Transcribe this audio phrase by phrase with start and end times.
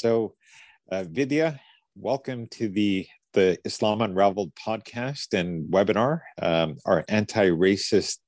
[0.00, 0.34] So,
[0.90, 1.58] uh, Vidhya,
[1.96, 8.18] welcome to the the Islam Unraveled podcast and webinar, um, our anti-racist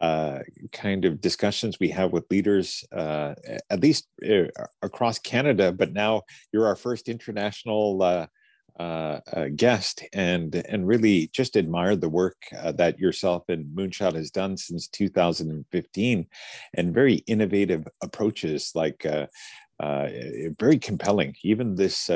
[0.00, 0.40] uh,
[0.72, 3.34] kind of discussions we have with leaders, uh,
[3.70, 4.44] at least uh,
[4.82, 5.70] across Canada.
[5.72, 8.26] But now you're our first international uh,
[8.80, 14.30] uh, uh, guest, and and really just admire the work that yourself and Moonshot has
[14.30, 16.26] done since 2015,
[16.74, 19.04] and very innovative approaches like.
[19.80, 21.34] Very compelling.
[21.42, 22.10] Even this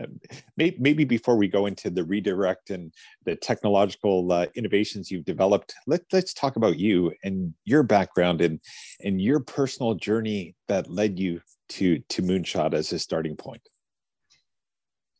[0.00, 0.20] um,
[0.56, 2.92] maybe before we go into the redirect and
[3.24, 8.60] the technological uh, innovations you've developed, let, let's talk about you and your background and,
[9.00, 13.62] and your personal journey that led you to, to Moonshot as a starting point.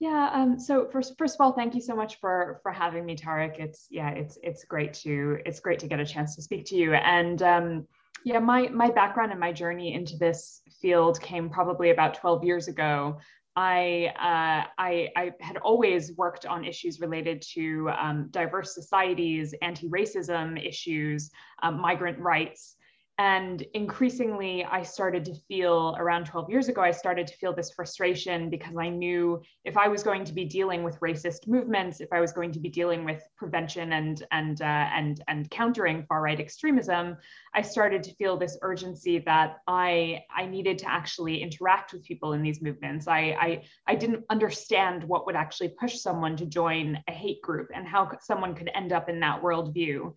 [0.00, 0.30] Yeah.
[0.32, 3.58] Um, so first, first of all, thank you so much for for having me, Tarek.
[3.58, 6.76] It's yeah, it's it's great to it's great to get a chance to speak to
[6.76, 6.92] you.
[6.94, 7.86] And um,
[8.24, 12.68] yeah, my my background and my journey into this field came probably about 12 years
[12.68, 13.18] ago.
[13.56, 19.88] I, uh, I, I, had always worked on issues related to um, diverse societies, anti
[19.88, 21.30] racism issues,
[21.62, 22.74] um, migrant rights.
[23.18, 27.70] And increasingly, I started to feel around 12 years ago, I started to feel this
[27.70, 32.08] frustration because I knew if I was going to be dealing with racist movements, if
[32.12, 36.22] I was going to be dealing with prevention and, and, uh, and, and countering far
[36.22, 37.16] right extremism,
[37.54, 42.32] I started to feel this urgency that I, I needed to actually interact with people
[42.32, 43.06] in these movements.
[43.06, 47.68] I, I, I didn't understand what would actually push someone to join a hate group
[47.72, 50.12] and how someone could end up in that worldview.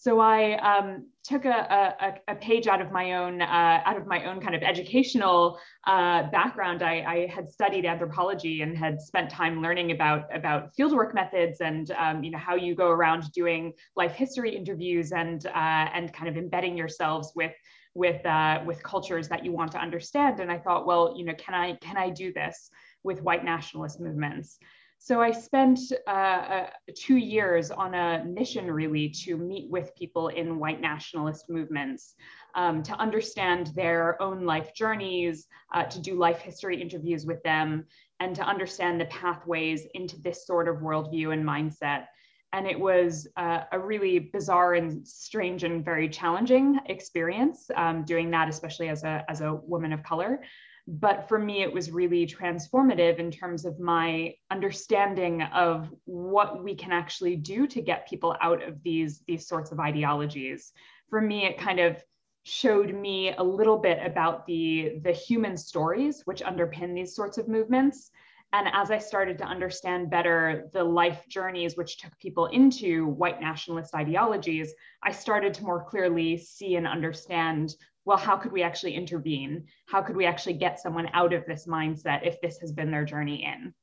[0.00, 1.90] So I um, took a,
[2.28, 5.58] a, a, page out of my own uh, out of my own kind of educational
[5.88, 6.84] uh, background.
[6.84, 11.90] I, I, had studied anthropology and had spent time learning about about fieldwork methods and
[11.90, 16.28] um, you know how you go around doing life history interviews and uh, and kind
[16.28, 17.54] of embedding yourselves with
[17.94, 20.38] with uh, with cultures that you want to understand.
[20.38, 22.70] And I thought, well, you know, can I can I do this
[23.02, 24.60] with white nationalist movements?
[25.00, 30.28] So I spent uh, uh, two years on a mission really to meet with people
[30.28, 32.14] in white nationalist movements,
[32.56, 37.86] um, to understand their own life journeys, uh, to do life history interviews with them,
[38.20, 42.06] and to understand the pathways into this sort of worldview and mindset.
[42.52, 48.30] And it was uh, a really bizarre and strange and very challenging experience um, doing
[48.32, 50.40] that, especially as a, as a woman of color
[50.88, 56.74] but for me it was really transformative in terms of my understanding of what we
[56.74, 60.72] can actually do to get people out of these these sorts of ideologies.
[61.10, 62.02] For me it kind of
[62.44, 67.48] showed me a little bit about the the human stories which underpin these sorts of
[67.48, 68.10] movements.
[68.54, 73.42] And as i started to understand better the life journeys which took people into white
[73.42, 74.72] nationalist ideologies
[75.02, 77.74] i started to more clearly see and understand
[78.08, 79.66] well, how could we actually intervene?
[79.84, 83.04] How could we actually get someone out of this mindset if this has been their
[83.04, 83.74] journey in?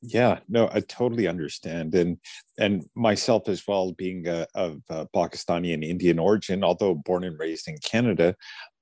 [0.00, 2.16] Yeah, no, I totally understand, and
[2.58, 7.38] and myself as well, being uh, of uh, Pakistani and Indian origin, although born and
[7.38, 8.34] raised in Canada,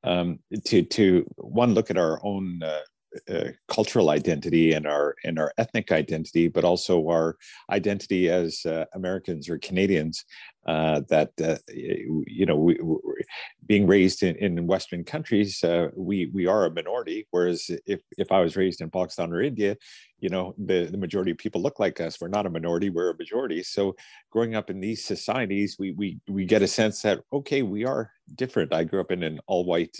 [0.05, 2.83] um, to to one look at our own uh,
[3.29, 7.37] uh, cultural identity and our and our ethnic identity, but also our
[7.71, 10.25] identity as uh, Americans or Canadians.
[10.67, 12.79] Uh, that uh, you know, we,
[13.67, 17.27] being raised in, in Western countries, uh, we we are a minority.
[17.31, 19.77] Whereas if if I was raised in Pakistan or India,
[20.21, 22.21] you know, the the majority of people look like us.
[22.21, 23.63] We're not a minority; we're a majority.
[23.63, 23.97] So,
[24.31, 28.11] growing up in these societies, we we we get a sense that okay, we are
[28.35, 28.75] different.
[28.75, 29.97] I grew up in an all white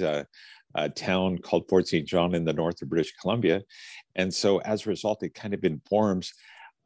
[0.75, 2.07] a town called Fort St.
[2.07, 3.63] John in the north of British Columbia.
[4.17, 6.33] And so as a result, it kind of informs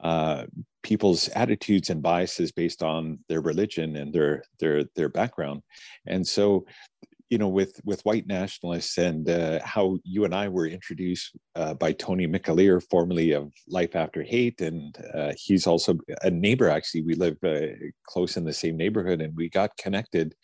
[0.02, 0.44] uh,
[0.82, 5.62] people's attitudes and biases based on their religion and their their their background.
[6.06, 6.66] And so,
[7.30, 11.74] you know, with with white nationalists and uh, how you and I were introduced uh,
[11.74, 16.68] by Tony McAleer, formerly of Life After Hate, and uh, he's also a neighbor.
[16.68, 17.68] Actually, we live uh,
[18.04, 20.34] close in the same neighborhood, and we got connected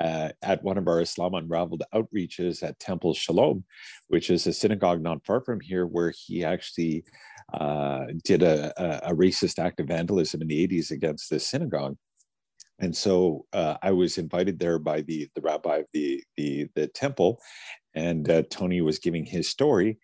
[0.00, 3.64] uh, at one of our Islam Unraveled outreaches at Temple Shalom,
[4.08, 7.04] which is a synagogue not far from here, where he actually
[7.52, 11.96] uh, did a, a, racist act of vandalism in the 80s against this synagogue.
[12.80, 16.88] And so uh, I was invited there by the, the rabbi of the, the, the
[16.88, 17.40] temple,
[17.94, 19.98] and uh, Tony was giving his story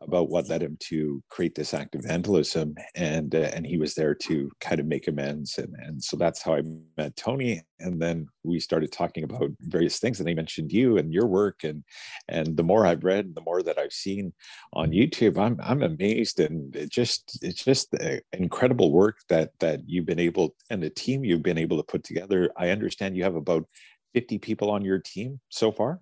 [0.00, 3.94] about what led him to create this act of vandalism and uh, and he was
[3.94, 6.62] there to kind of make amends and and so that's how I
[6.96, 11.12] met Tony and then we started talking about various things and he mentioned you and
[11.12, 11.82] your work and
[12.28, 14.32] and the more I've read the more that I've seen
[14.72, 17.94] on YouTube I'm I'm amazed and it just it's just
[18.32, 22.04] incredible work that that you've been able and the team you've been able to put
[22.04, 22.50] together.
[22.56, 23.64] I understand you have about
[24.14, 26.00] 50 people on your team so far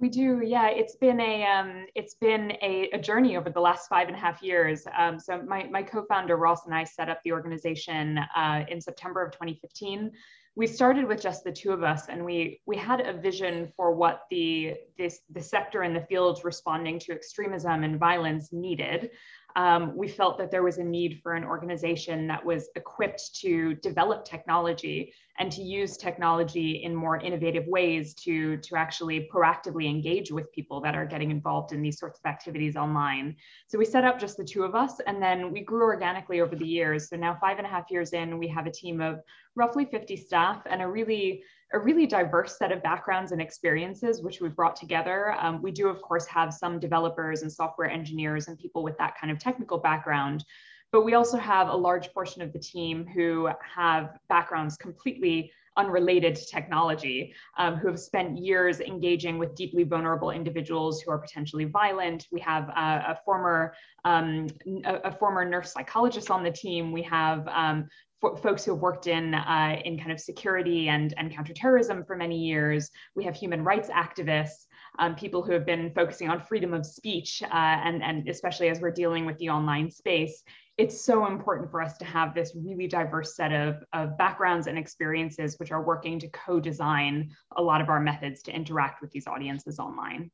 [0.00, 0.68] We do, yeah.
[0.68, 4.18] It's been a um, it's been a, a, journey over the last five and a
[4.18, 4.86] half years.
[4.96, 9.24] Um, so my my co-founder Ross and I set up the organization uh, in September
[9.24, 10.12] of 2015.
[10.54, 13.92] We started with just the two of us, and we we had a vision for
[13.92, 19.10] what the this the sector and the field responding to extremism and violence needed
[19.56, 23.74] um, we felt that there was a need for an organization that was equipped to
[23.76, 30.30] develop technology and to use technology in more innovative ways to, to actually proactively engage
[30.30, 33.36] with people that are getting involved in these sorts of activities online.
[33.68, 36.56] So we set up just the two of us, and then we grew organically over
[36.56, 37.08] the years.
[37.08, 39.20] So now, five and a half years in, we have a team of
[39.54, 41.42] roughly 50 staff and a really
[41.72, 45.34] a really diverse set of backgrounds and experiences, which we've brought together.
[45.38, 49.14] Um, we do, of course, have some developers and software engineers and people with that
[49.20, 50.44] kind of technical background.
[50.90, 56.34] But we also have a large portion of the team who have backgrounds completely unrelated
[56.34, 61.64] to technology, um, who have spent years engaging with deeply vulnerable individuals who are potentially
[61.64, 62.26] violent.
[62.32, 63.74] We have a, a former
[64.04, 64.48] um,
[64.84, 66.92] a, a, former nurse psychologist on the team.
[66.92, 67.88] We have um,
[68.20, 72.38] folks who have worked in uh, in kind of security and and counterterrorism for many
[72.38, 72.90] years.
[73.14, 74.66] We have human rights activists,
[74.98, 78.80] um, people who have been focusing on freedom of speech, uh, and and especially as
[78.80, 80.42] we're dealing with the online space.
[80.78, 84.78] It's so important for us to have this really diverse set of, of backgrounds and
[84.78, 89.26] experiences, which are working to co-design a lot of our methods to interact with these
[89.26, 90.30] audiences online.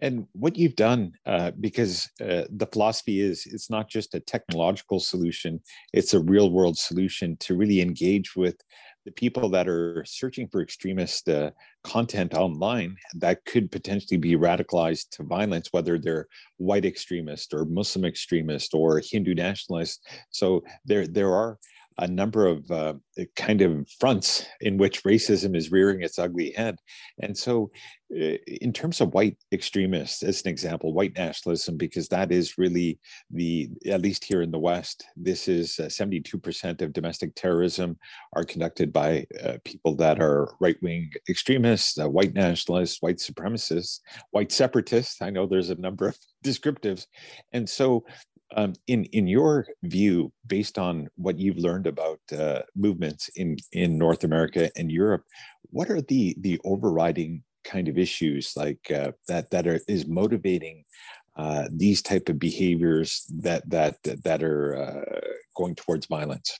[0.00, 5.00] And what you've done, uh, because uh, the philosophy is it's not just a technological
[5.00, 5.60] solution,
[5.92, 8.56] it's a real world solution to really engage with
[9.04, 11.50] the people that are searching for extremist uh,
[11.82, 16.28] content online that could potentially be radicalized to violence, whether they're
[16.58, 20.06] white extremist or Muslim extremist or Hindu nationalist.
[20.30, 21.58] So there, there are
[21.98, 22.94] a number of uh,
[23.34, 26.76] kind of fronts in which racism is rearing its ugly head.
[27.20, 27.70] And so,
[28.10, 32.98] uh, in terms of white extremists, as an example, white nationalism, because that is really
[33.30, 37.98] the, at least here in the West, this is uh, 72% of domestic terrorism
[38.32, 44.00] are conducted by uh, people that are right wing extremists, uh, white nationalists, white supremacists,
[44.30, 45.20] white separatists.
[45.20, 47.06] I know there's a number of descriptives.
[47.52, 48.04] And so
[48.56, 53.98] um, in in your view, based on what you've learned about uh, movements in in
[53.98, 55.24] North America and Europe,
[55.70, 60.84] what are the the overriding kind of issues like uh, that that are is motivating
[61.36, 65.20] uh, these type of behaviors that that that are uh,
[65.56, 66.58] going towards violence?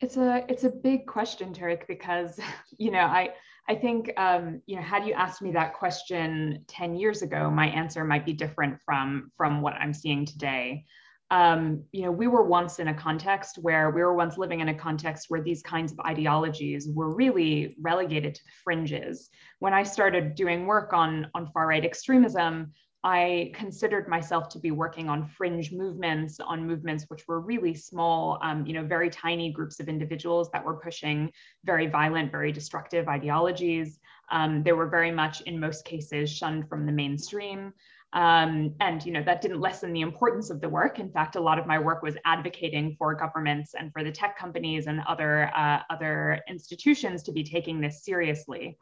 [0.00, 2.40] It's a it's a big question, Tarek, because
[2.78, 3.30] you know I
[3.68, 7.66] I think, um, you know, had you asked me that question 10 years ago, my
[7.66, 10.84] answer might be different from, from what I'm seeing today.
[11.32, 14.68] Um, you know, we were once in a context where we were once living in
[14.68, 19.30] a context where these kinds of ideologies were really relegated to the fringes.
[19.58, 22.72] When I started doing work on, on far right extremism,
[23.06, 28.36] I considered myself to be working on fringe movements, on movements which were really small,
[28.42, 31.30] um, you know, very tiny groups of individuals that were pushing
[31.62, 34.00] very violent, very destructive ideologies.
[34.32, 37.72] Um, they were very much, in most cases, shunned from the mainstream.
[38.12, 40.98] Um, and you know that didn't lessen the importance of the work.
[40.98, 44.36] In fact, a lot of my work was advocating for governments and for the tech
[44.36, 48.78] companies and other uh, other institutions to be taking this seriously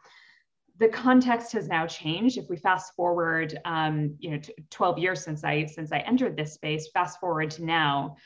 [0.78, 2.36] the context has now changed.
[2.36, 4.40] If we fast forward, um, you know,
[4.70, 8.16] 12 years since I since I entered this space, fast forward to now,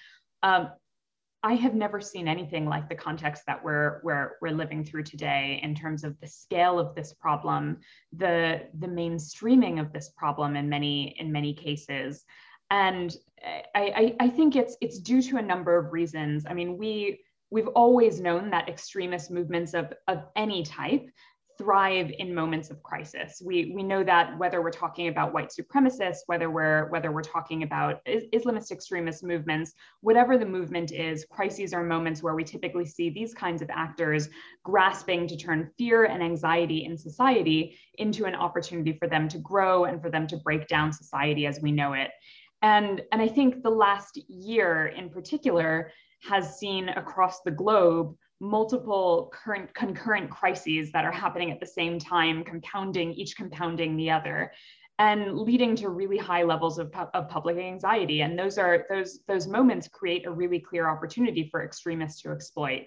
[0.42, 0.70] um,
[1.42, 5.60] I have never seen anything like the context that we're we're we're living through today
[5.62, 7.78] in terms of the scale of this problem,
[8.16, 12.24] the the mainstreaming of this problem in many in many cases,
[12.70, 16.44] and I, I, I think it's it's due to a number of reasons.
[16.48, 17.20] I mean, we
[17.50, 21.08] we've always known that extremist movements of, of any type
[21.58, 23.42] thrive in moments of crisis.
[23.44, 27.64] We, we know that whether we're talking about white supremacists, whether we're whether we're talking
[27.64, 33.10] about Islamist extremist movements, whatever the movement is, crises are moments where we typically see
[33.10, 34.28] these kinds of actors
[34.62, 39.84] grasping to turn fear and anxiety in society into an opportunity for them to grow
[39.84, 42.10] and for them to break down society as we know it.
[42.62, 49.32] And, and I think the last year in particular has seen across the globe multiple
[49.32, 54.52] current concurrent crises that are happening at the same time, compounding, each compounding the other
[54.98, 58.22] and leading to really high levels of, of public anxiety.
[58.22, 62.82] And those are those those moments create a really clear opportunity for extremists to exploit.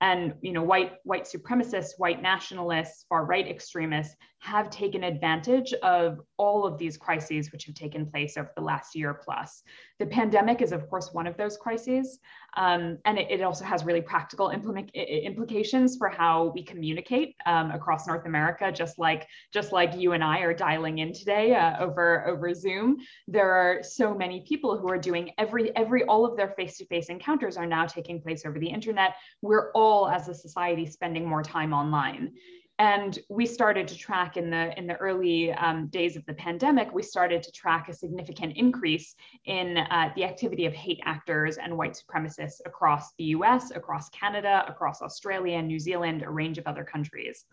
[0.00, 4.14] And you know, white white supremacists, white nationalists, far right extremists,
[4.46, 8.94] have taken advantage of all of these crises which have taken place over the last
[8.94, 9.62] year plus.
[9.98, 12.18] The pandemic is, of course, one of those crises.
[12.56, 17.70] Um, and it, it, also has really practical implement, implications for how we communicate um,
[17.70, 21.82] across North America, just like, just like you and I are dialing in today uh,
[21.82, 22.98] over, over Zoom.
[23.28, 27.56] There are so many people who are doing every, every all of their face-to-face encounters
[27.58, 29.16] are now taking place over the internet.
[29.42, 32.32] We're all, as a society, spending more time online.
[32.78, 36.92] And we started to track in the in the early um, days of the pandemic
[36.92, 39.14] we started to track a significant increase
[39.46, 44.64] in uh, the activity of hate actors and white supremacists across the us across canada
[44.68, 47.46] across australia new zealand a range of other countries.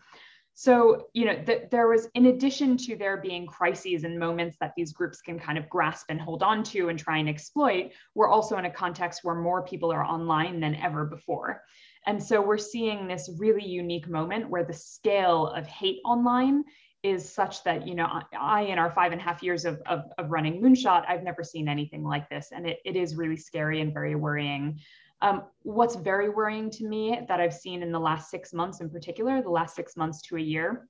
[0.56, 4.74] So you know th- there was in addition to there being crises and moments that
[4.76, 8.28] these groups can kind of grasp and hold on to and try and exploit we're
[8.28, 11.62] also in a context where more people are online than ever before
[12.06, 16.64] and so we're seeing this really unique moment where the scale of hate online
[17.02, 18.08] is such that, you know,
[18.38, 21.44] I, in our five and a half years of, of, of running Moonshot, I've never
[21.44, 22.48] seen anything like this.
[22.50, 24.80] And it, it is really scary and very worrying.
[25.20, 28.88] Um, what's very worrying to me that I've seen in the last six months in
[28.88, 30.88] particular, the last six months to a year,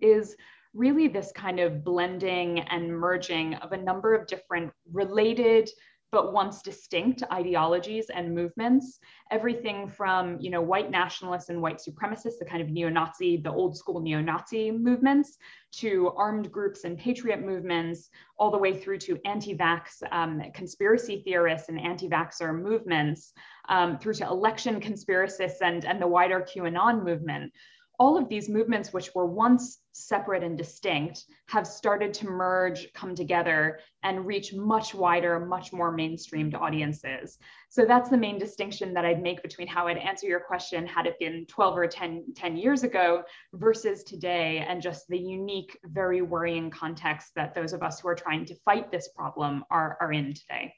[0.00, 0.36] is
[0.74, 5.70] really this kind of blending and merging of a number of different related
[6.16, 12.38] but once distinct ideologies and movements everything from you know white nationalists and white supremacists
[12.38, 15.36] the kind of neo-nazi the old school neo-nazi movements
[15.70, 18.08] to armed groups and patriot movements
[18.38, 23.34] all the way through to anti-vax um, conspiracy theorists and anti-vaxxer movements
[23.68, 27.52] um, through to election conspiracists and, and the wider qanon movement
[27.98, 33.14] all of these movements, which were once separate and distinct, have started to merge, come
[33.14, 37.38] together, and reach much wider, much more mainstreamed audiences.
[37.70, 41.06] So that's the main distinction that I'd make between how I'd answer your question had
[41.06, 43.22] it been 12 or 10, 10 years ago
[43.54, 48.14] versus today, and just the unique, very worrying context that those of us who are
[48.14, 50.74] trying to fight this problem are, are in today.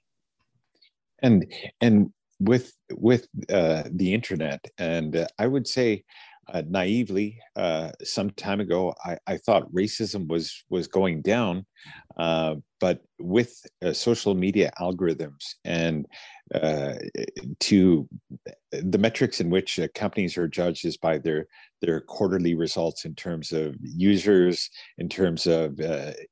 [1.21, 6.05] And and with with uh, the internet, and uh, I would say
[6.53, 11.67] uh, naively uh, some time ago I, I, thought racism was was going down
[12.19, 16.07] uh, but with uh, social media algorithms and
[16.55, 16.95] uh,
[17.61, 18.09] to
[18.71, 21.47] the metrics in which uh, companies are judged is by their
[21.83, 25.79] their quarterly results in terms of users in terms of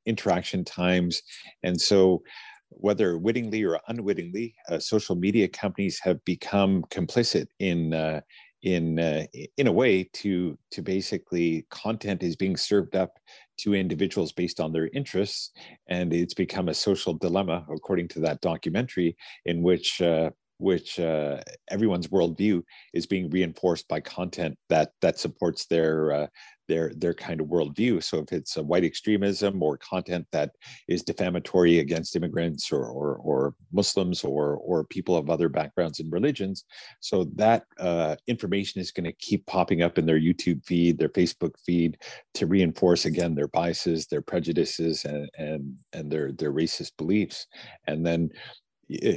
[0.06, 1.23] interaction times.
[1.62, 2.23] And so
[2.70, 8.23] whether wittingly or unwittingly, social media companies have become complicit in
[8.66, 9.25] in uh,
[9.56, 13.12] in a way to to basically content is being served up
[13.58, 15.52] to individuals based on their interests
[15.87, 21.40] and it's become a social dilemma according to that documentary in which uh, which uh,
[21.68, 22.61] everyone's worldview
[22.92, 26.26] is being reinforced by content that that supports their uh,
[26.68, 28.02] their their kind of worldview.
[28.02, 30.52] So if it's white extremism or content that
[30.88, 36.12] is defamatory against immigrants or or, or Muslims or or people of other backgrounds and
[36.12, 36.64] religions,
[37.00, 41.08] so that uh, information is going to keep popping up in their YouTube feed, their
[41.08, 41.99] Facebook feed,
[42.35, 47.46] to reinforce again their biases, their prejudices, and and and their their racist beliefs.
[47.87, 48.30] And then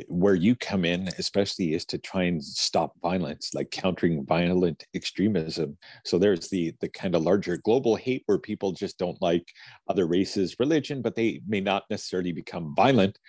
[0.07, 5.77] where you come in especially is to try and stop violence like countering violent extremism.
[6.05, 9.47] So there's the the kind of larger global hate where people just don't like
[9.87, 13.19] other races religion but they may not necessarily become violent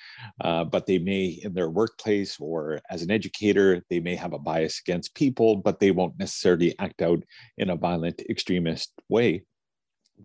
[0.42, 4.38] uh, but they may in their workplace or as an educator they may have a
[4.38, 7.22] bias against people but they won't necessarily act out
[7.58, 9.42] in a violent extremist way.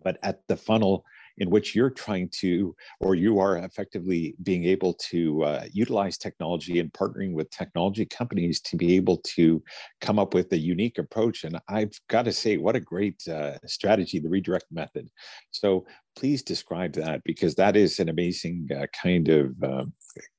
[0.03, 1.05] But at the funnel
[1.37, 6.79] in which you're trying to, or you are effectively being able to uh, utilize technology
[6.79, 9.61] and partnering with technology companies to be able to
[10.01, 11.43] come up with a unique approach.
[11.43, 15.09] And I've got to say, what a great uh, strategy, the redirect method.
[15.51, 19.93] So please describe that because that is an amazing uh, kind of um,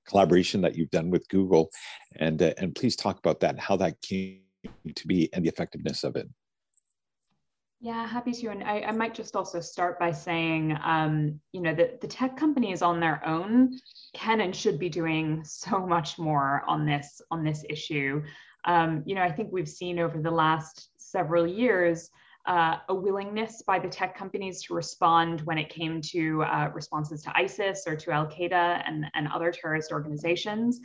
[0.09, 1.71] collaboration that you've done with Google.
[2.17, 4.41] And, uh, and please talk about that, how that came
[4.95, 6.29] to be and the effectiveness of it.
[7.87, 8.49] Yeah, happy to.
[8.49, 12.37] And I, I might just also start by saying, um, you know, that the tech
[12.37, 13.79] companies on their own
[14.13, 18.25] can and should be doing so much more on this on this issue.
[18.65, 22.11] Um, you know, I think we've seen over the last several years
[22.47, 27.23] uh, a willingness by the tech companies to respond when it came to uh, responses
[27.23, 30.81] to ISIS or to Al Qaeda and, and other terrorist organizations.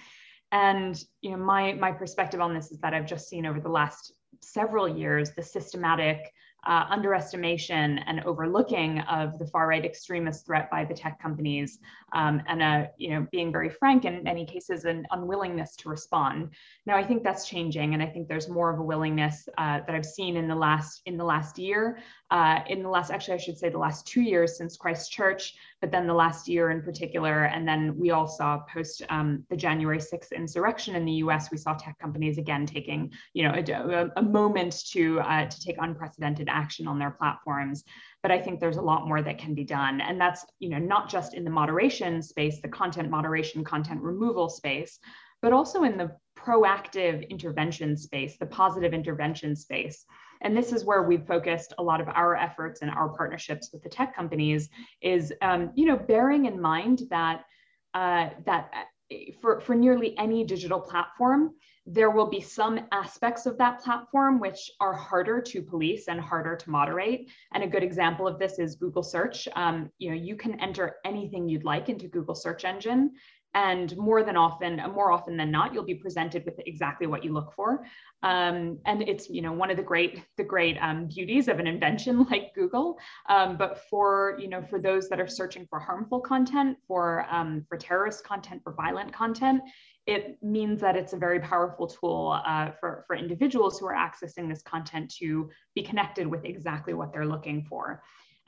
[0.51, 3.69] And you know, my my perspective on this is that I've just seen over the
[3.69, 6.31] last several years the systematic
[6.67, 11.79] uh, underestimation and overlooking of the far right extremist threat by the tech companies,
[12.13, 16.49] um, and a you know being very frank in many cases an unwillingness to respond.
[16.85, 19.95] Now I think that's changing, and I think there's more of a willingness uh, that
[19.95, 21.99] I've seen in the last in the last year,
[22.29, 25.91] uh, in the last actually I should say the last two years since Christchurch, but
[25.91, 29.97] then the last year in particular, and then we all saw post um, the January
[29.97, 31.51] 6th insurrection in the U.S.
[31.51, 35.77] We saw tech companies again taking you know a, a moment to uh, to take
[35.79, 37.83] unprecedented action on their platforms
[38.21, 40.77] but i think there's a lot more that can be done and that's you know
[40.77, 44.99] not just in the moderation space the content moderation content removal space
[45.41, 50.05] but also in the proactive intervention space the positive intervention space
[50.41, 53.83] and this is where we've focused a lot of our efforts and our partnerships with
[53.83, 54.69] the tech companies
[55.01, 57.45] is um, you know bearing in mind that
[57.93, 61.51] uh, that uh, for, for nearly any digital platform
[61.85, 66.55] there will be some aspects of that platform which are harder to police and harder
[66.55, 67.27] to moderate.
[67.53, 69.47] And a good example of this is Google search.
[69.55, 73.11] Um, you know, you can enter anything you'd like into Google search engine
[73.53, 77.33] and more than often more often than not you'll be presented with exactly what you
[77.33, 77.85] look for
[78.23, 81.67] um, and it's you know one of the great the great um, beauties of an
[81.67, 82.97] invention like google
[83.29, 87.65] um, but for you know for those that are searching for harmful content for um,
[87.67, 89.61] for terrorist content for violent content
[90.07, 94.49] it means that it's a very powerful tool uh, for, for individuals who are accessing
[94.49, 98.01] this content to be connected with exactly what they're looking for.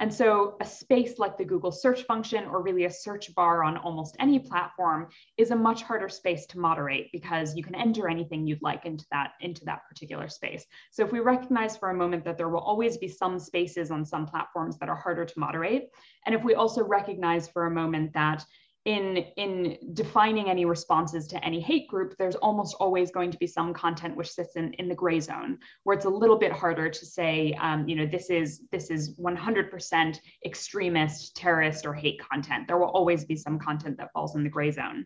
[0.03, 3.77] And so a space like the Google search function or really a search bar on
[3.77, 5.07] almost any platform
[5.38, 9.05] is a much harder space to moderate because you can enter anything you'd like into
[9.12, 10.65] that, into that particular space.
[10.91, 14.03] So if we recognize for a moment that there will always be some spaces on
[14.03, 15.88] some platforms that are harder to moderate,
[16.25, 18.43] and if we also recognize for a moment that
[18.86, 23.48] in in defining any responses to any hate group there's almost always going to be
[23.48, 26.90] some content which sits in, in the gray zone where it's a little bit harder
[26.90, 32.68] to say um, you know this is this is 100% extremist terrorist or hate content
[32.68, 35.06] there will always be some content that falls in the gray zone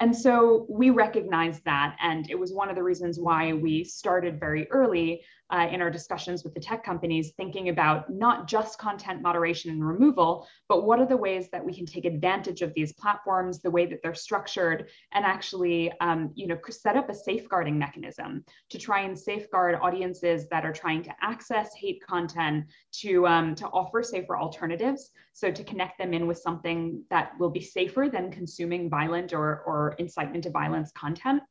[0.00, 1.96] and so we recognized that.
[2.00, 5.90] And it was one of the reasons why we started very early uh, in our
[5.90, 10.98] discussions with the tech companies, thinking about not just content moderation and removal, but what
[10.98, 14.14] are the ways that we can take advantage of these platforms, the way that they're
[14.14, 19.78] structured, and actually, um, you know, set up a safeguarding mechanism to try and safeguard
[19.82, 25.50] audiences that are trying to access hate content, to um, to offer safer alternatives, so
[25.50, 29.94] to connect them in with something that will be safer than consuming violent or or
[29.98, 31.42] incitement to violence content.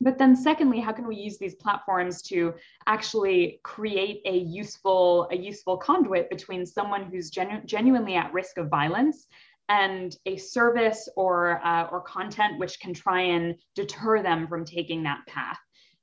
[0.00, 2.54] But then secondly, how can we use these platforms to
[2.86, 8.68] actually create a useful, a useful conduit between someone who's genu genuinely at risk of
[8.68, 9.26] violence
[9.68, 15.02] and a service or, uh, or content which can try and deter them from taking
[15.02, 15.58] that path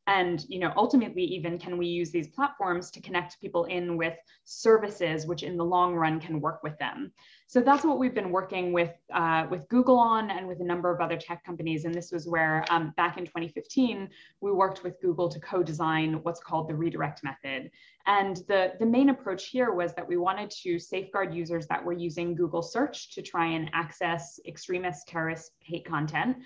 [0.07, 4.15] and you know ultimately even can we use these platforms to connect people in with
[4.45, 7.11] services which in the long run can work with them.
[7.49, 10.93] So that's what we've been working with uh, with google on and with a number
[10.93, 11.85] of other tech companies.
[11.85, 14.09] And this was where um, back in 2015
[14.41, 17.69] we worked with google to co-design what's called the redirect method.
[18.05, 21.93] And the the main approach here was that we wanted to safeguard users that were
[21.93, 26.37] using google search to try and access extremist terrorist hate content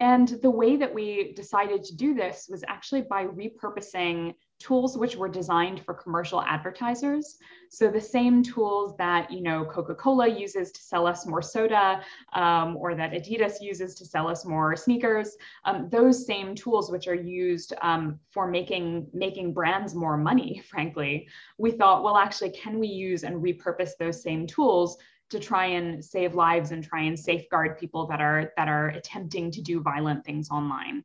[0.00, 5.16] and the way that we decided to do this was actually by repurposing tools which
[5.16, 7.38] were designed for commercial advertisers.
[7.70, 12.00] So the same tools that you know Coca-Cola uses to sell us more soda,
[12.32, 17.08] um, or that Adidas uses to sell us more sneakers, um, those same tools which
[17.08, 20.62] are used um, for making making brands more money.
[20.70, 24.96] Frankly, we thought, well, actually, can we use and repurpose those same tools
[25.30, 29.50] to try and save lives and try and safeguard people that are that are attempting
[29.50, 31.04] to do violent things online.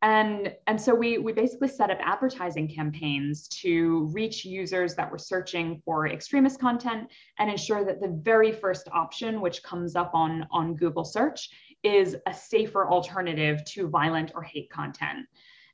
[0.00, 5.18] And and so we we basically set up advertising campaigns to reach users that were
[5.18, 10.46] searching for extremist content and ensure that the very first option which comes up on
[10.52, 11.50] on google search
[11.82, 15.26] is a safer alternative to violent or hate content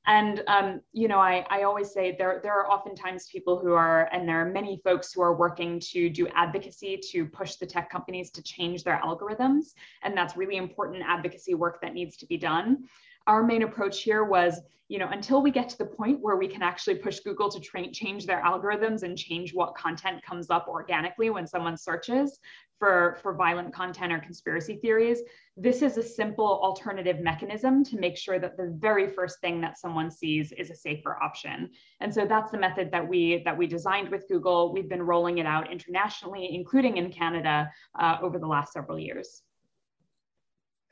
[0.07, 4.09] and um, you know, I, I always say there there are oftentimes people who are,
[4.13, 7.89] and there are many folks who are working to do advocacy to push the tech
[7.91, 12.37] companies to change their algorithms, and that's really important advocacy work that needs to be
[12.37, 12.85] done.
[13.27, 16.47] Our main approach here was, you know, until we get to the point where we
[16.47, 20.67] can actually push Google to train, change their algorithms and change what content comes up
[20.69, 22.39] organically when someone searches,
[22.79, 25.21] for, for violent content or conspiracy theories,
[25.57, 29.79] this is a simple alternative mechanism to make sure that the very first thing that
[29.79, 31.71] someone sees is a safer option.
[32.01, 34.73] And so that's the method that we that we designed with Google.
[34.73, 39.43] We've been rolling it out internationally, including in Canada, uh, over the last several years.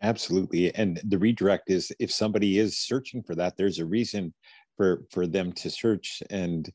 [0.02, 0.74] Absolutely.
[0.74, 4.34] And the redirect is if somebody is searching for that, there's a reason
[4.76, 6.70] for for them to search and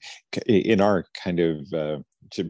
[0.46, 1.98] in our kind of uh,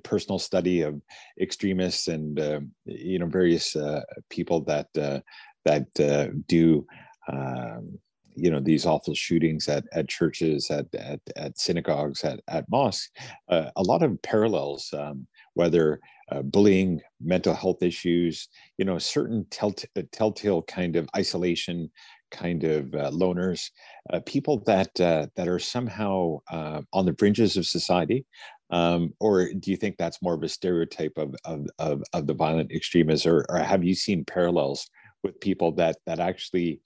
[0.03, 1.01] personal study of
[1.39, 5.19] extremists and uh, you know various uh, people that uh,
[5.65, 6.85] that uh, do
[7.31, 7.97] um,
[8.35, 13.09] you know these awful shootings at, at churches at, at, at synagogues at, at mosques
[13.49, 15.25] uh, a lot of parallels um,
[15.57, 15.99] whether
[16.31, 21.89] uh, bullying mental health issues you know certain telltale, telltale kind of isolation
[22.31, 23.69] kind of uh, loners
[24.11, 28.25] uh, people that uh, that are somehow uh, on the fringes of society
[28.69, 32.33] um, or do you think that's more of a stereotype of of, of, of the
[32.33, 34.89] violent extremists or, or have you seen parallels
[35.23, 36.81] with people that that actually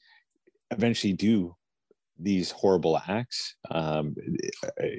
[0.71, 1.55] eventually do
[2.21, 3.55] these horrible acts.
[3.69, 4.15] Um,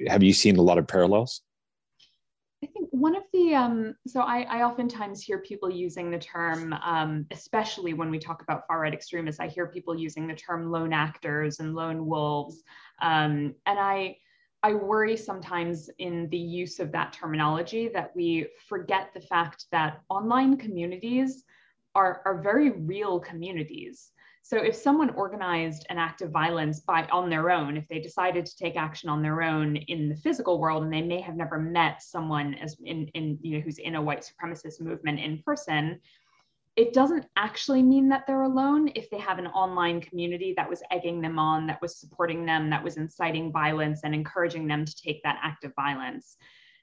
[0.07, 1.41] have you seen a lot of parallels?
[2.63, 6.71] I think one of the, um, so I, I, oftentimes hear people using the term,
[6.81, 10.71] um, especially when we talk about far right extremists, I hear people using the term
[10.71, 12.63] lone actors and lone wolves.
[13.01, 14.15] Um, and I,
[14.63, 19.99] I worry sometimes in the use of that terminology that we forget the fact that
[20.07, 21.43] online communities
[21.95, 24.12] are, are very real communities.
[24.45, 28.45] So if someone organized an act of violence by on their own, if they decided
[28.45, 31.57] to take action on their own in the physical world, and they may have never
[31.57, 35.97] met someone as in, in you know who's in a white supremacist movement in person,
[36.75, 40.83] it doesn't actually mean that they're alone if they have an online community that was
[40.91, 44.95] egging them on, that was supporting them, that was inciting violence and encouraging them to
[44.95, 46.35] take that act of violence.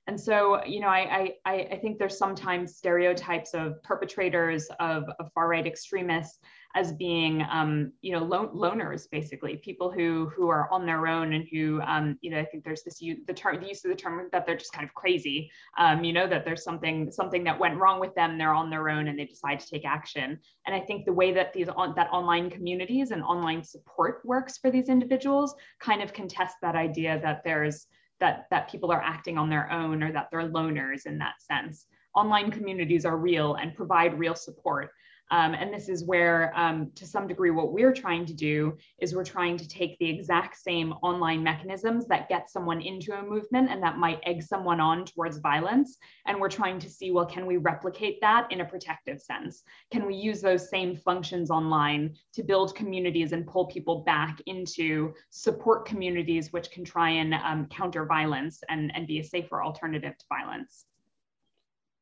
[0.06, 5.30] And so, you know, I, I, I think there's sometimes stereotypes of perpetrators of, of
[5.34, 6.40] far right extremists
[6.74, 11.32] as being, um, you know, lon- loners, basically people who who are on their own
[11.32, 13.96] and who, um, you know, I think there's this the term the use of the
[13.96, 15.50] term that they're just kind of crazy.
[15.78, 18.38] Um, you know, that there's something something that went wrong with them.
[18.38, 20.38] They're on their own and they decide to take action.
[20.66, 24.58] And I think the way that these on, that online communities and online support works
[24.58, 27.86] for these individuals kind of contest that idea that there's
[28.20, 31.86] that that people are acting on their own or that they're loners in that sense.
[32.14, 34.90] Online communities are real and provide real support
[35.30, 39.14] um, and this is where, um, to some degree, what we're trying to do is
[39.14, 43.70] we're trying to take the exact same online mechanisms that get someone into a movement
[43.70, 45.98] and that might egg someone on towards violence.
[46.26, 49.62] And we're trying to see, well, can we replicate that in a protective sense?
[49.92, 55.14] Can we use those same functions online to build communities and pull people back into
[55.30, 60.18] support communities which can try and um, counter violence and, and be a safer alternative
[60.18, 60.86] to violence?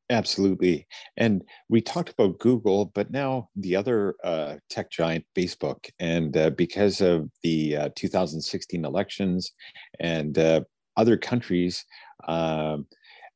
[0.09, 0.87] Absolutely.
[1.17, 5.89] And we talked about Google, but now the other uh, tech giant, Facebook.
[5.99, 9.51] And uh, because of the uh, 2016 elections
[9.99, 10.61] and uh,
[10.97, 11.85] other countries,
[12.27, 12.87] um,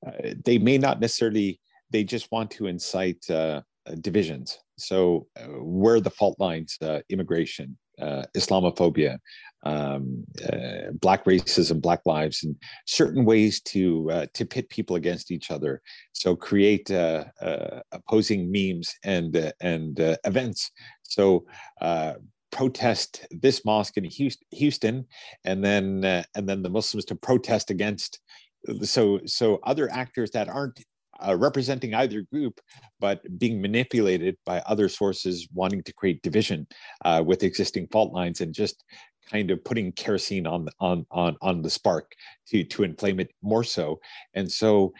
[0.06, 1.60] uh, they may not necessarily,
[1.92, 3.62] they just want to incite uh,
[4.02, 4.58] divisions.
[4.80, 9.20] So, where the fault lines, immigration, Islamophobia,
[9.64, 15.32] um, uh, black racism, black lives, and certain ways to uh, to pit people against
[15.32, 15.82] each other.
[16.12, 20.72] So create uh, uh opposing memes and uh, and uh, events.
[21.04, 21.46] So
[22.52, 24.04] protest this mosque in
[24.52, 25.06] Houston,
[25.44, 26.04] and then
[26.36, 28.20] and then the Muslims to protest against.
[28.84, 30.80] So so other actors that aren't
[31.26, 32.60] uh, representing either group,
[33.00, 36.68] but being manipulated by other sources wanting to create division
[37.06, 38.84] uh, with existing fault lines and just
[39.30, 42.14] kind of putting kerosene on on on on the spark
[42.48, 44.00] to to inflame it more so.
[44.34, 44.94] And so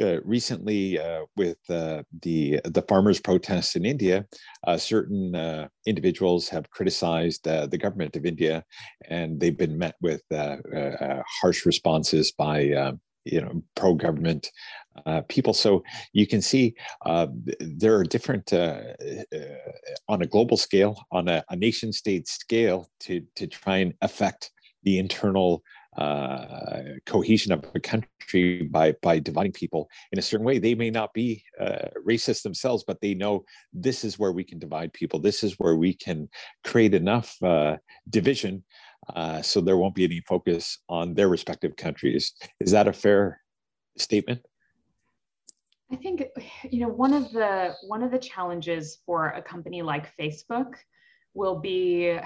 [0.00, 4.26] uh, recently uh, with uh, the the farmers protests in India,
[4.66, 8.64] uh, certain uh, individuals have criticized uh, the government of India,
[9.08, 14.50] and they've been met with harsh responses by you know pro-government
[15.06, 15.54] uh, people.
[15.54, 15.82] So
[16.12, 16.74] you can see
[17.06, 17.28] uh,
[17.60, 18.80] there are different uh,
[19.32, 19.38] uh,
[20.08, 24.50] on a global scale, on a, a, nation state scale, to to try and affect
[24.82, 25.62] the internal
[25.96, 30.58] uh, cohesion of a country by by dividing people in a certain way.
[30.58, 34.58] They may not be uh, racist themselves, but they know this is where we can
[34.58, 35.20] divide people.
[35.20, 36.28] This is where we can
[36.64, 37.36] create enough
[38.10, 38.64] division
[39.14, 42.34] uh, so there won't be any focus on their respective countries.
[42.60, 43.40] Is that a fair
[43.98, 44.40] statement?
[45.90, 46.24] I think
[46.70, 50.74] you know one of the one of the challenges for a company like Facebook
[51.34, 52.18] will be,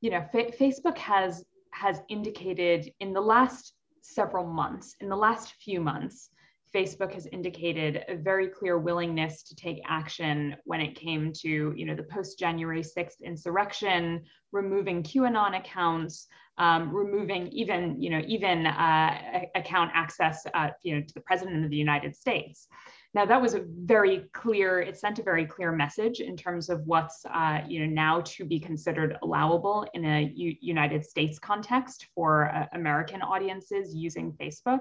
[0.00, 5.54] you know, Fa- Facebook has has indicated in the last several months, in the last
[5.60, 6.30] few months,
[6.74, 11.86] Facebook has indicated a very clear willingness to take action when it came to, you
[11.86, 16.26] know, the post January 6th insurrection, removing QAnon accounts,
[16.58, 21.64] um, removing even, you know, even uh, account access, uh, you know, to the president
[21.64, 22.66] of the United States.
[23.14, 26.82] now that was a very clear, it sent a very clear message in terms of
[26.86, 32.06] what's uh, you know now to be considered allowable in a U United States context
[32.14, 34.80] for uh, American audiences using Facebook.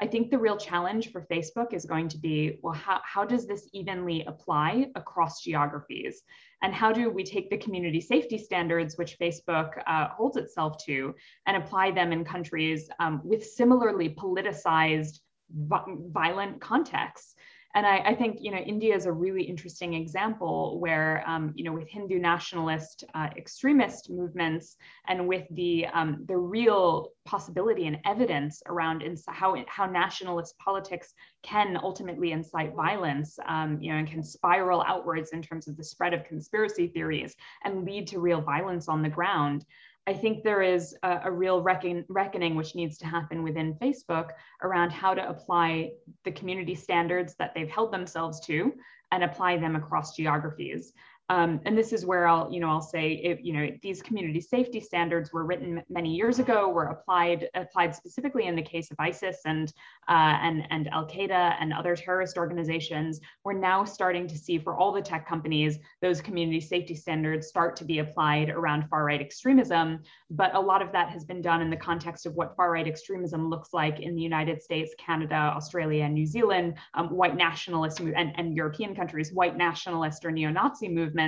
[0.00, 3.46] I think the real challenge for Facebook is going to be well, how, how does
[3.46, 6.22] this evenly apply across geographies?
[6.62, 11.14] And how do we take the community safety standards, which Facebook uh, holds itself to,
[11.46, 15.20] and apply them in countries um, with similarly politicized
[15.52, 17.34] violent contexts.
[17.74, 21.64] And I, I, think you know India is a really interesting example where um, you
[21.64, 24.76] know with Hindu nationalist uh, extremist movements
[25.08, 31.78] and with the um, the real possibility and evidence around how how nationalist politics can
[31.82, 36.12] ultimately incite violence, um, you know, and can spiral outwards in terms of the spread
[36.12, 39.64] of conspiracy theories and lead to real violence on the ground.
[40.06, 44.30] I think there is a, a real reckon, reckoning which needs to happen within Facebook
[44.62, 45.92] around how to apply
[46.24, 48.72] the community standards that they've held themselves to
[49.12, 50.92] and apply them across geographies.
[51.32, 54.80] Um, and this is where I'll, you know, I'll say, you know, these community safety
[54.80, 59.38] standards were written many years ago, were applied applied specifically in the case of ISIS
[59.46, 59.72] and
[60.10, 63.18] uh, and and Al Qaeda and other terrorist organizations.
[63.44, 67.76] We're now starting to see for all the tech companies those community safety standards start
[67.76, 70.00] to be applied around far right extremism.
[70.28, 72.86] But a lot of that has been done in the context of what far right
[72.86, 78.00] extremism looks like in the United States, Canada, Australia, and New Zealand, um, white nationalist
[78.00, 81.21] and, and European countries, white nationalist or neo-Nazi movements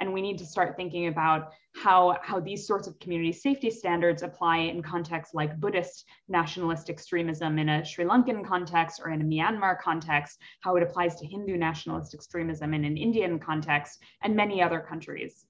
[0.00, 4.22] And we need to start thinking about how, how these sorts of community safety standards
[4.22, 9.24] apply in contexts like Buddhist nationalist extremism in a Sri Lankan context or in a
[9.24, 14.62] Myanmar context, how it applies to Hindu nationalist extremism in an Indian context, and many
[14.62, 15.46] other countries.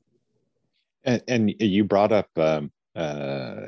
[1.05, 3.67] And, and you brought up um, uh,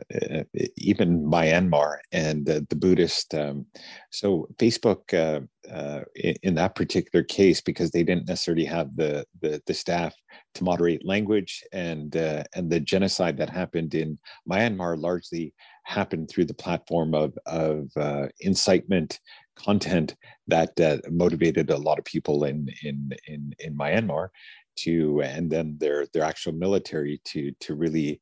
[0.77, 3.35] even Myanmar and uh, the Buddhist.
[3.35, 3.67] Um,
[4.11, 5.41] so Facebook, uh,
[5.73, 10.13] uh, in, in, that particular case, because they didn't necessarily have the the, the staff
[10.55, 14.19] to moderate language, and uh, and the genocide that happened in
[14.51, 15.55] Myanmar largely
[15.85, 19.21] happened through the platform of of uh, incitement
[19.55, 20.17] content
[20.49, 20.73] that
[21.11, 24.31] motivated a lot of people in in in in Myanmar
[24.77, 28.21] to and then their their actual military to to really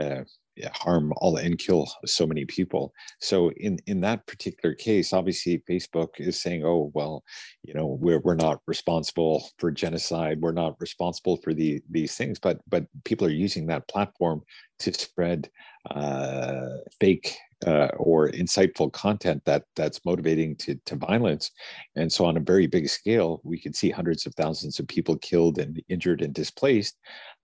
[0.00, 0.22] uh,
[0.72, 6.08] harm all and kill so many people so in in that particular case obviously facebook
[6.18, 7.22] is saying oh well
[7.62, 12.38] you know we're, we're not responsible for genocide we're not responsible for the these things
[12.38, 14.42] but but people are using that platform
[14.78, 15.50] to spread
[15.90, 16.68] uh,
[17.00, 21.50] fake uh, or inciteful content that that's motivating to, to violence.
[21.96, 25.16] And so on a very big scale, we can see hundreds of thousands of people
[25.18, 26.96] killed and injured and displaced.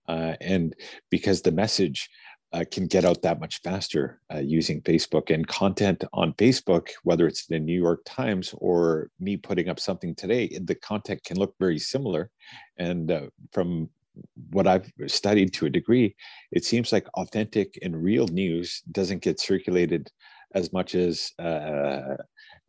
[0.07, 0.75] Uh, and
[1.09, 2.09] because the message
[2.53, 7.27] uh, can get out that much faster uh, using Facebook and content on Facebook, whether
[7.27, 11.53] it's the New York Times or me putting up something today, the content can look
[11.59, 12.29] very similar.
[12.77, 13.89] And uh, from
[14.51, 16.15] what I've studied to a degree,
[16.51, 20.09] it seems like authentic and real news doesn't get circulated
[20.53, 22.15] as much as uh,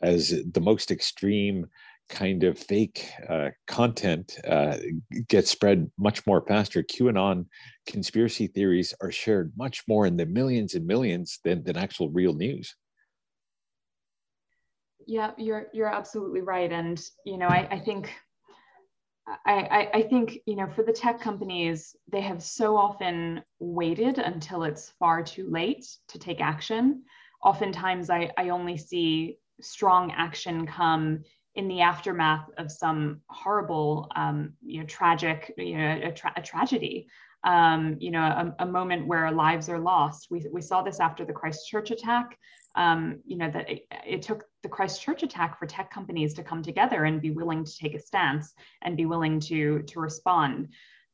[0.02, 1.66] as the most extreme
[2.08, 4.76] kind of fake uh, content uh,
[5.28, 6.82] gets spread much more faster.
[6.82, 7.46] QAnon
[7.86, 12.34] conspiracy theories are shared much more in the millions and millions than, than actual real
[12.34, 12.74] news.
[15.06, 18.12] Yeah, you're you're absolutely right, and you know I, I think
[19.44, 24.62] I, I, think you know for the tech companies they have so often waited until
[24.62, 27.02] it's far too late to take action
[27.42, 31.24] oftentimes i, I only see strong action come
[31.56, 36.42] in the aftermath of some horrible um, you know tragic you know a, tra- a
[36.42, 37.08] tragedy
[37.44, 41.24] um, you know a, a, moment where lives are lost we, we saw this after
[41.24, 42.38] the christchurch attack
[42.76, 46.62] um, you know that it, it, took the Christchurch attack for tech companies to come
[46.62, 50.68] together and be willing to take a stance and be willing to to respond.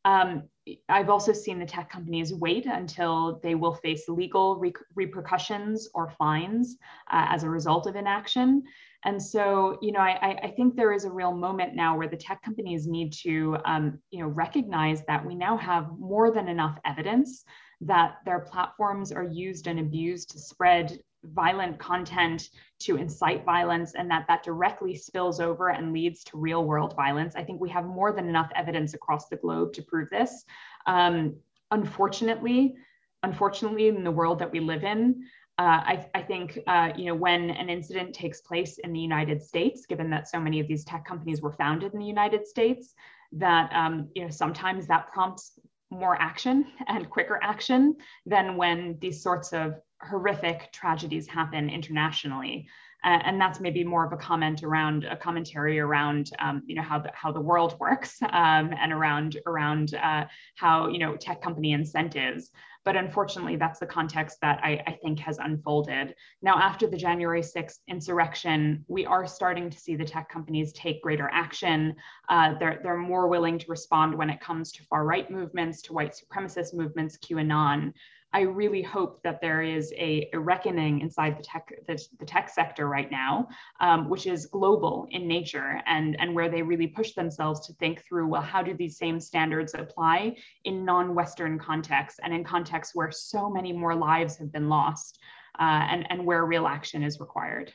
[0.05, 0.43] Um,
[0.89, 6.11] I've also seen the tech companies wait until they will face legal re- repercussions or
[6.11, 6.77] fines
[7.11, 8.65] uh, as a result of inaction.
[9.05, 12.17] And so, you know, I, I, think there is a real moment now where the
[12.17, 16.79] tech companies need to, um, you know, recognize that we now have more than enough
[16.85, 17.45] evidence
[17.81, 22.49] that their platforms are used and abused to spread violent content
[22.81, 27.35] to incite violence and that that directly spills over and leads to real world violence.
[27.37, 30.45] I think we have more than enough evidence across the globe to prove this.
[30.87, 31.37] Um,
[31.71, 32.75] unfortunately,
[33.23, 35.25] unfortunately, in the world that we live in,
[35.63, 39.41] uh, I, I, think uh, you know when an incident takes place in the United
[39.41, 42.95] States, given that so many of these tech companies were founded in the United States,
[43.31, 45.53] that um, you know sometimes that prompts
[45.89, 47.95] more action and quicker action
[48.27, 52.67] than when these sorts of horrific tragedies happen internationally.
[53.05, 56.83] Uh, and that's maybe more of a comment around a commentary around, um, you know,
[56.83, 60.25] how the, how the world works um, and around, around uh,
[60.57, 62.51] how, you know, tech company incentives.
[62.85, 66.15] But unfortunately, that's the context that I, I, think has unfolded.
[66.43, 71.03] Now, after the January 6th insurrection, we are starting to see the tech companies take
[71.03, 71.95] greater action.
[72.29, 75.93] Uh, they're, they're more willing to respond when it comes to far right movements, to
[75.93, 77.93] white supremacist movements, QAnon.
[78.35, 82.49] I really hope that there is a, a reckoning inside the tech the, the tech
[82.49, 83.49] sector right now,
[83.81, 88.03] um, which is global in nature, and and where they really push themselves to think
[88.05, 93.11] through well, how do these same standards apply in non-Western contexts and in contexts where
[93.11, 95.19] so many more lives have been lost,
[95.59, 97.73] uh, and and where real action is required.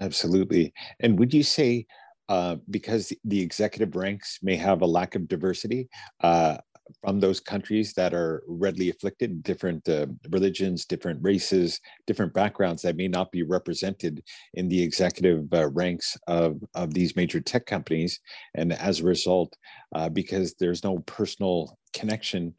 [0.00, 1.86] Absolutely, and would you say?
[2.28, 5.88] Uh, because the executive ranks may have a lack of diversity.
[6.20, 6.56] Uh,
[7.02, 12.96] from those countries that are readily afflicted, different uh, religions, different races, different backgrounds that
[12.96, 14.22] may not be represented
[14.54, 18.20] in the executive uh, ranks of, of these major tech companies.
[18.54, 19.56] And as a result,
[19.94, 22.54] uh, because there's no personal connection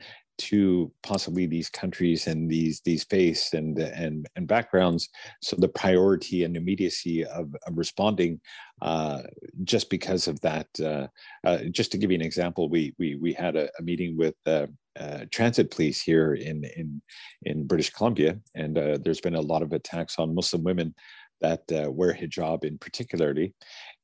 [0.49, 5.09] to possibly these countries and these these faiths and and and backgrounds.
[5.41, 8.41] So the priority and immediacy of, of responding
[8.81, 9.21] uh,
[9.63, 11.07] just because of that uh,
[11.45, 14.35] uh, just to give you an example we we we had a, a meeting with
[14.45, 14.67] uh,
[14.99, 17.01] uh, transit police here in in
[17.43, 18.39] in British Columbia.
[18.55, 20.93] And uh, there's been a lot of attacks on Muslim women
[21.41, 23.55] that wear hijab in particularly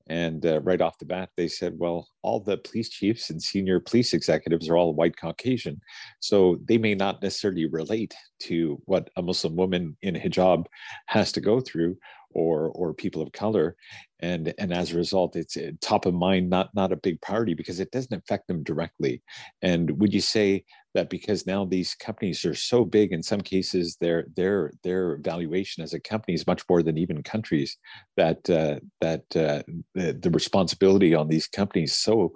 [0.09, 3.79] and uh, right off the bat, they said, well, all the police chiefs and senior
[3.79, 5.79] police executives are all white Caucasian.
[6.19, 10.65] So they may not necessarily relate to what a Muslim woman in hijab
[11.07, 11.97] has to go through
[12.31, 13.75] or, or people of color.
[14.19, 17.53] And, and as a result, it's uh, top of mind, not, not a big priority
[17.53, 19.21] because it doesn't affect them directly.
[19.61, 20.65] And would you say
[20.97, 25.83] that because now these companies are so big in some cases their their their valuation
[25.83, 27.77] as a company is much more than even countries
[28.15, 29.61] that uh, that uh,
[29.93, 32.33] the, the responsibility on these companies so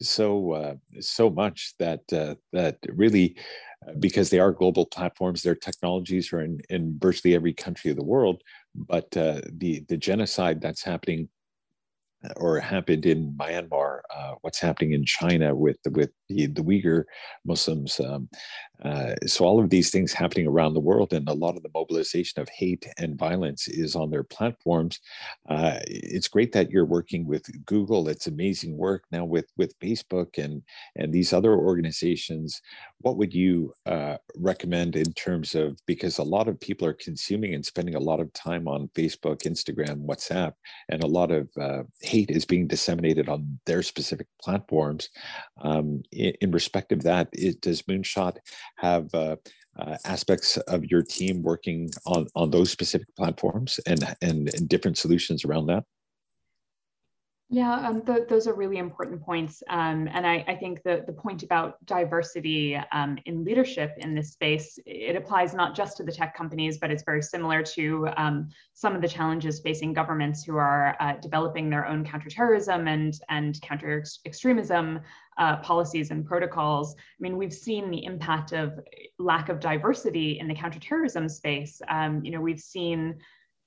[0.00, 3.36] so uh, so much that uh, that really
[3.86, 7.96] uh, because they are global platforms their technologies are in, in virtually every country of
[7.96, 8.42] the world
[8.74, 11.28] but uh, the the genocide that's happening
[12.36, 17.04] or happened in Myanmar, uh, what's happening in China with with the, the Uyghur
[17.44, 18.00] Muslims.
[18.00, 18.28] Um,
[18.82, 21.70] uh, so all of these things happening around the world, and a lot of the
[21.74, 25.00] mobilization of hate and violence is on their platforms.
[25.48, 28.08] Uh, it's great that you're working with Google.
[28.08, 30.62] It's amazing work now with with Facebook and
[30.96, 32.60] and these other organizations.
[33.00, 37.54] What would you uh, recommend in terms of because a lot of people are consuming
[37.54, 40.54] and spending a lot of time on Facebook, Instagram, WhatsApp,
[40.88, 45.08] and a lot of uh, hate is being disseminated on their specific platforms.
[45.62, 48.36] Um, in, respect of that, it, does Moonshot
[48.76, 49.36] have uh,
[49.78, 54.98] uh, aspects of your team working on, on those specific platforms and, and, and different
[54.98, 55.84] solutions around that?
[57.54, 59.62] Yeah, um, th those are really important points.
[59.68, 64.32] Um, and I, I, think the, the point about diversity um, in leadership in this
[64.32, 68.48] space, it applies not just to the tech companies, but it's very similar to um,
[68.72, 73.60] some of the challenges facing governments who are uh, developing their own counterterrorism and, and
[73.62, 74.98] counter extremism
[75.38, 76.96] uh, policies and protocols.
[76.96, 78.80] I mean, we've seen the impact of
[79.20, 81.80] lack of diversity in the counterterrorism space.
[81.86, 83.20] Um, you know, we've seen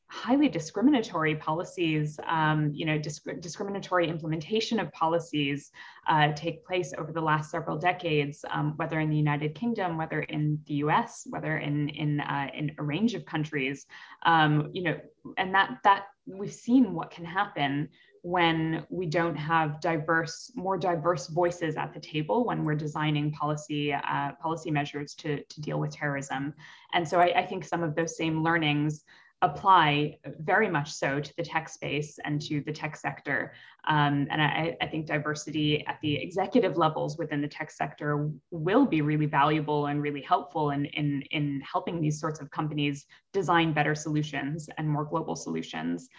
[0.10, 5.72] highly discriminatory policies, um, you know, disc discriminatory implementation of policies
[6.08, 10.22] uh, take place over the last several decades, um, whether in the United Kingdom, whether
[10.22, 13.86] in the U.S., whether in in uh, in a range of countries,
[14.26, 14.98] um, you know,
[15.38, 17.89] and that that we've seen what can happen
[18.22, 23.93] when we don't have diverse, more diverse voices at the table when we're designing policy
[23.93, 26.54] uh, policy measures to to deal with terrorism.
[26.93, 29.04] And so I, I think some of those same learnings
[29.43, 33.54] apply very much so to the tech space and to the tech sector.
[33.88, 38.86] Um, and I, I, think diversity at the executive levels within the tech sector will
[38.86, 43.73] be really valuable and really helpful in, in, in helping these sorts of companies design
[43.73, 46.10] better solutions and more global solutions.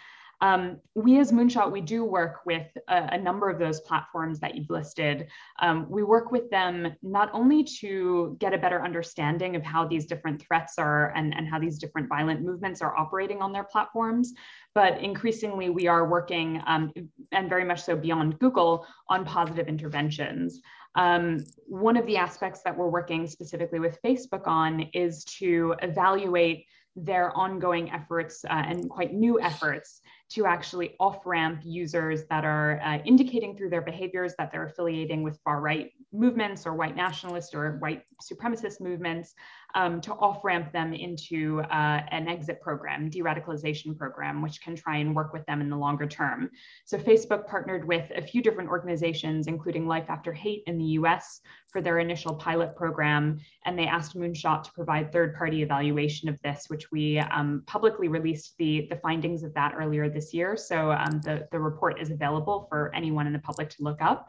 [0.41, 4.55] Um, we as Moonshot, we do work with a, a, number of those platforms that
[4.55, 5.27] you've listed.
[5.61, 10.05] Um, we work with them not only to get a better understanding of how these
[10.05, 14.33] different threats are and, and how these different violent movements are operating on their platforms,
[14.73, 16.93] but increasingly we are working, um,
[17.33, 20.61] and very much so beyond Google, on positive interventions.
[20.95, 26.65] Um, one of the aspects that we're working specifically with Facebook on is to evaluate
[26.95, 32.79] their ongoing efforts uh, and quite new efforts to actually off ramp users that are
[32.83, 37.55] uh, indicating through their behaviors that they're affiliating with far right movements or white nationalist
[37.55, 39.33] or white supremacist movements
[39.75, 44.75] um, to off ramp them into uh, an exit program, de radicalization program, which can
[44.75, 46.49] try and work with them in the longer term.
[46.85, 51.41] So, Facebook partnered with a few different organizations, including Life After Hate in the US,
[51.71, 53.39] for their initial pilot program.
[53.65, 58.07] And they asked Moonshot to provide third party evaluation of this, which we um, publicly
[58.07, 60.57] released the, the findings of that earlier this year.
[60.57, 64.27] So, um, the, the report is available for anyone in the public to look up.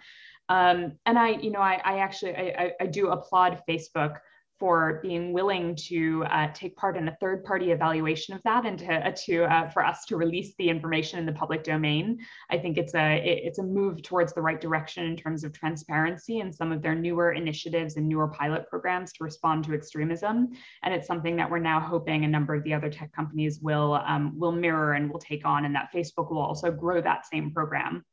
[0.49, 4.17] Um, and I, you know, I, I actually, I, I, do applaud Facebook
[4.61, 8.79] for being willing to uh, take part in a third party evaluation of that and
[8.79, 12.19] to, uh, to uh, for us to release the information in the public domain.
[12.51, 15.55] I think it's a it, it's a move towards the right direction in terms of
[15.55, 20.51] transparency and some of their newer initiatives and newer pilot programs to respond to extremism.
[20.83, 23.95] And it's something that we're now hoping a number of the other tech companies will
[24.07, 27.51] um, will mirror and will take on, and that Facebook will also grow that same
[27.51, 28.05] program.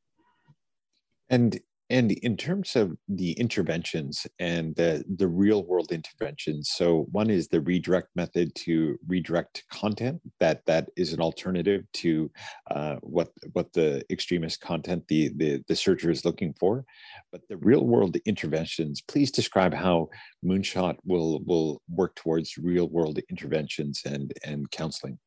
[1.30, 1.60] And
[1.90, 7.48] and in terms of the interventions and the, the real world interventions, so one is
[7.48, 10.20] the redirect method to redirect content.
[10.40, 12.30] That that is an alternative to
[12.72, 16.84] uh, what what the extremist content the, the the searcher is looking for.
[17.32, 20.10] But the real world interventions, please describe how
[20.44, 25.20] Moonshot will will work towards real world interventions and and counseling.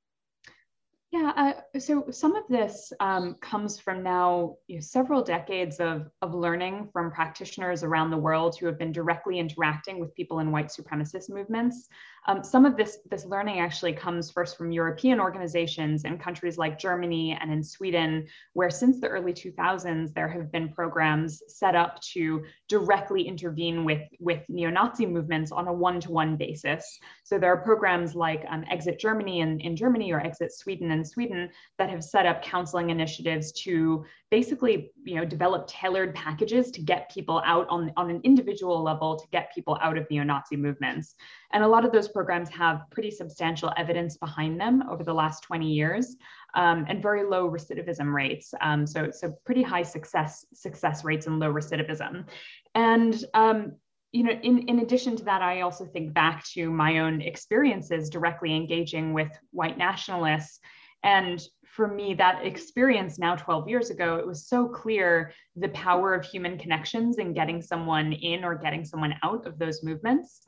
[1.12, 1.32] Yeah,
[1.74, 6.34] uh, so some of this um, comes from now you know, several decades of, of
[6.34, 10.68] learning from practitioners around the world who have been directly interacting with people in white
[10.68, 11.88] supremacist movements.
[12.28, 16.78] Um, some of this, this learning actually comes first from European organizations in countries like
[16.78, 22.00] Germany and in Sweden, where since the early 2000s, there have been programs set up
[22.12, 27.00] to directly intervene with, with neo-Nazi movements on a one-to-one basis.
[27.24, 30.99] So there are programs like um, Exit Germany in, in Germany or Exit Sweden in
[31.06, 31.48] Sweden
[31.78, 37.10] that have set up counseling initiatives to basically you know, develop tailored packages to get
[37.10, 41.14] people out on, on an individual level to get people out of neo-Nazi movements.
[41.52, 45.42] And a lot of those programs have pretty substantial evidence behind them over the last
[45.42, 46.16] 20 years
[46.54, 48.54] um, and very low recidivism rates.
[48.60, 52.26] Um, so, so pretty high success, success rates and low recidivism.
[52.74, 53.72] And um,
[54.12, 58.10] you know, in, in addition to that, I also think back to my own experiences
[58.10, 60.60] directly engaging with white nationalists.
[61.02, 66.14] And for me, that experience now 12 years ago, it was so clear the power
[66.14, 70.42] of human connections and getting someone in or getting someone out of those movements.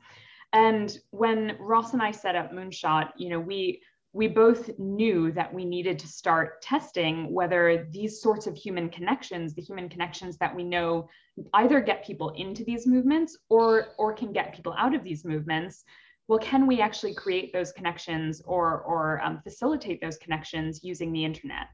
[0.51, 3.81] And when Ross and I set up Moonshot, you know, we
[4.15, 9.55] we both knew that we needed to start testing whether these sorts of human connections,
[9.55, 11.09] the human connections that we know
[11.55, 15.83] either get people into these movements or or can get people out of these movements,
[16.27, 21.23] well, can we actually create those connections or or um, facilitate those connections using the
[21.23, 21.67] internet?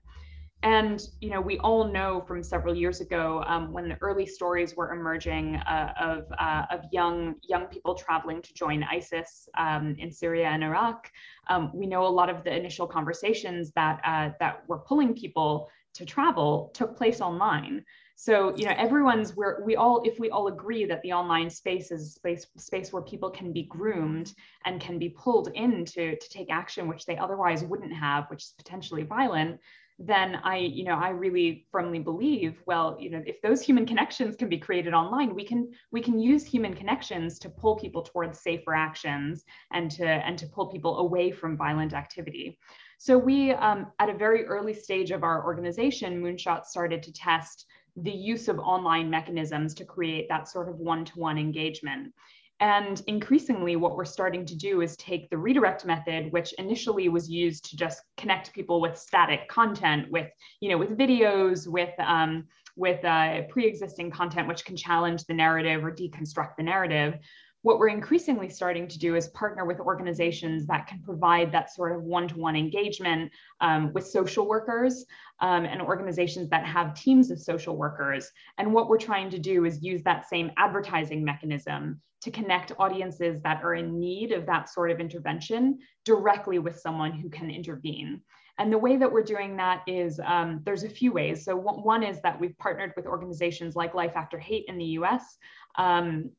[0.61, 4.75] And you know, we all know from several years ago um, when the early stories
[4.75, 10.11] were emerging uh, of, uh, of young young people traveling to join ISIS um, in
[10.11, 11.09] Syria and Iraq.
[11.47, 15.69] Um, we know a lot of the initial conversations that uh, that were pulling people
[15.93, 17.85] to travel took place online.
[18.21, 21.89] So you know, everyone's where we all if we all agree that the online space
[21.89, 24.33] is space space where people can be groomed
[24.65, 28.43] and can be pulled in to, to take action which they otherwise wouldn't have, which
[28.43, 29.61] is potentially violent
[30.01, 34.37] then I, you know, I really firmly believe, well, you know, if those human connections
[34.37, 38.39] can be created online, we can we can use human connections to pull people towards
[38.39, 39.43] safer actions
[39.73, 42.57] and to and to pull people away from violent activity.
[42.97, 47.65] So we, um, at a very early stage of our organization, Moonshot started to test
[48.03, 52.13] the use of online mechanisms to create that sort of one-to-one engagement.
[52.61, 57.29] And increasingly, what we're starting to do is take the redirect method, which initially was
[57.29, 60.27] used to just connect people with static content, with
[60.59, 62.45] you know, with videos, with um,
[62.75, 67.17] with uh, pre-existing content, which can challenge the narrative or deconstruct the narrative.
[67.61, 71.93] What we're increasingly starting to do is partner with organizations that can provide that sort
[71.93, 75.05] of one-to-one engagement um, with social workers
[75.41, 78.31] um, and organizations that have teams of social workers.
[78.57, 83.41] And what we're trying to do is use that same advertising mechanism to connect audiences
[83.41, 88.21] that are in need of that sort of intervention directly with someone who can intervene.
[88.57, 91.45] And the way that we're doing that is um, there's a few ways.
[91.45, 95.37] So one is that we've partnered with organizations like Life After Hate in the US.
[95.75, 96.31] Um,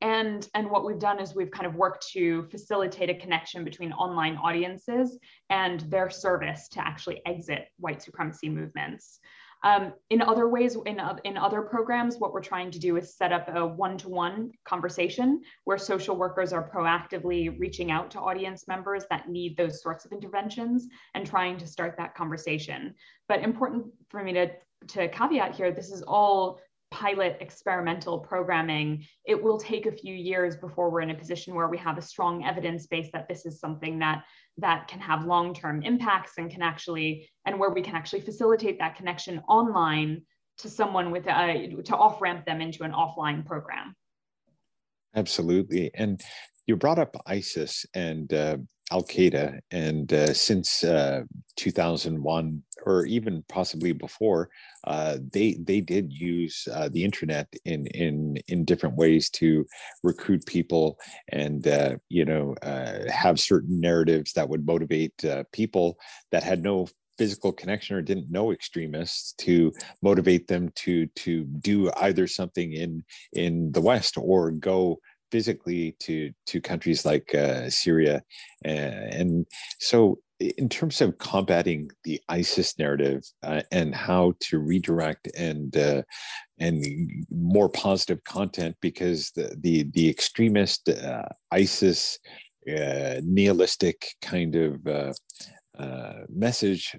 [0.00, 3.92] and, and what we've done is we've kind of worked to facilitate a connection between
[3.92, 5.18] online audiences
[5.50, 9.20] and their service to actually exit white supremacy movements.
[9.64, 13.32] Um, in other ways, in, in other programs, what we're trying to do is set
[13.32, 19.28] up a one-to-one conversation where social workers are proactively reaching out to audience members that
[19.28, 22.94] need those sorts of interventions and trying to start that conversation.
[23.28, 24.50] But important for me to,
[24.88, 26.60] to caveat here, this is all
[26.90, 31.68] pilot experimental programming, it will take a few years before we're in a position where
[31.68, 34.24] we have a strong evidence base that this is something that
[34.58, 38.96] that can have long-term impacts and can actually and where we can actually facilitate that
[38.96, 40.22] connection online
[40.58, 43.94] to someone with a, to off ramp them into an offline program.
[45.14, 46.20] Absolutely, and
[46.66, 48.56] you brought up ISIS and uh,
[48.92, 51.22] Al Qaeda, and uh, since uh,
[51.56, 54.48] 2001 or even possibly before,
[54.86, 59.66] uh, they they did use uh, the internet in in in different ways to
[60.04, 60.98] recruit people
[61.30, 65.98] and uh, you know uh, have certain narratives that would motivate people
[66.30, 66.86] that had no
[67.18, 69.72] physical connection or didn't know extremists to
[70.02, 74.98] motivate them to to do either something in in the west or go
[75.30, 78.22] physically to to countries like uh, Syria,
[78.64, 79.46] and
[79.78, 86.02] so in terms of combating the ISIS narrative uh, and how to redirect and uh,
[86.58, 86.84] and
[87.30, 91.22] more positive content, because the the, the extremist uh,
[91.52, 92.18] ISIS
[92.68, 95.14] uh, nihilistic kind of
[95.78, 96.96] uh, uh, message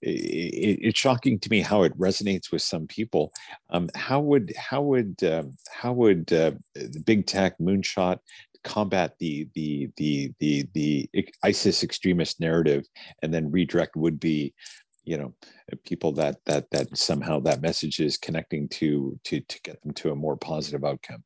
[0.00, 3.32] it, it's shocking to me how it resonates with some people.
[3.70, 6.52] Um, how would how would uh, how would uh,
[7.04, 8.18] big tech moonshot
[8.64, 11.10] combat the the the the the
[11.42, 12.84] ISIS extremist narrative,
[13.22, 14.54] and then redirect would be,
[15.04, 15.34] you know,
[15.84, 20.10] people that that that somehow that message is connecting to to to get them to
[20.10, 21.24] a more positive outcome.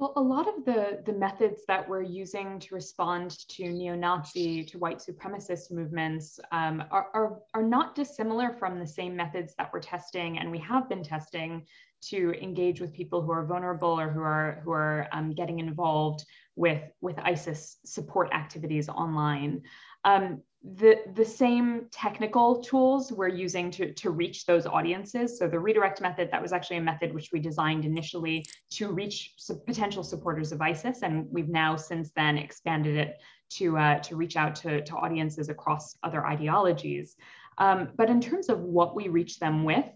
[0.00, 4.78] Well, a lot of the, the methods that we're using to respond to neo-Nazi, to
[4.78, 9.80] white supremacist movements um, are, are, are not dissimilar from the same methods that we're
[9.80, 11.66] testing and we have been testing
[12.04, 16.24] to engage with people who are vulnerable or who are, who are um, getting involved
[16.56, 19.60] with, with ISIS support activities online.
[20.06, 25.38] Um, the, the same technical tools we're using to, to reach those audiences.
[25.38, 29.34] So the redirect method, that was actually a method which we designed initially to reach
[29.66, 31.02] potential supporters of ISIS.
[31.02, 33.16] And we've now since then expanded it
[33.50, 37.16] to, uh, to reach out to, to audiences across other ideologies.
[37.56, 39.86] Um, but in terms of what we reach them with,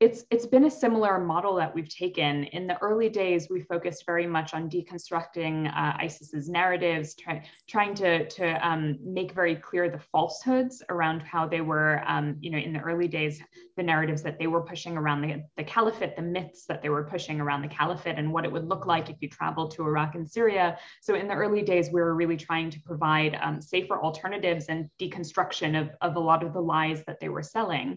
[0.00, 2.44] it's it's been a similar model that we've taken.
[2.44, 7.94] In the early days we focused very much on deconstructing uh, isis's narratives try, trying
[7.94, 12.58] to to um, make very clear the falsehoods around how they were um, you know
[12.58, 13.40] in the early days
[13.76, 17.04] the narratives that they were pushing around the, the caliphate the myths that they were
[17.04, 20.16] pushing around the caliphate and what it would look like if you traveled to iraq
[20.16, 20.76] and syria.
[21.02, 24.90] So in the early days we were really trying to provide um, safer alternatives and
[25.00, 27.96] deconstruction of, of a lot of the lies that they were selling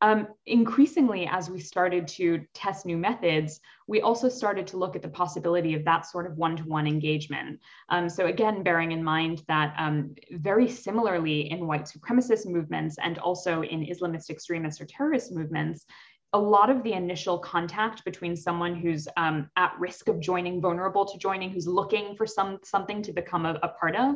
[0.00, 5.02] um, increasingly, as we started to test new methods, we also started to look at
[5.02, 7.60] the possibility of that sort of one-to-one engagement.
[7.90, 13.18] Um, so again, bearing in mind that um, very similarly in white supremacist movements and
[13.18, 15.84] also in Islamist extremist or terrorist movements,
[16.32, 21.04] a lot of the initial contact between someone who's um, at risk of joining, vulnerable
[21.04, 24.14] to joining, who's looking for some something to become a, a part of,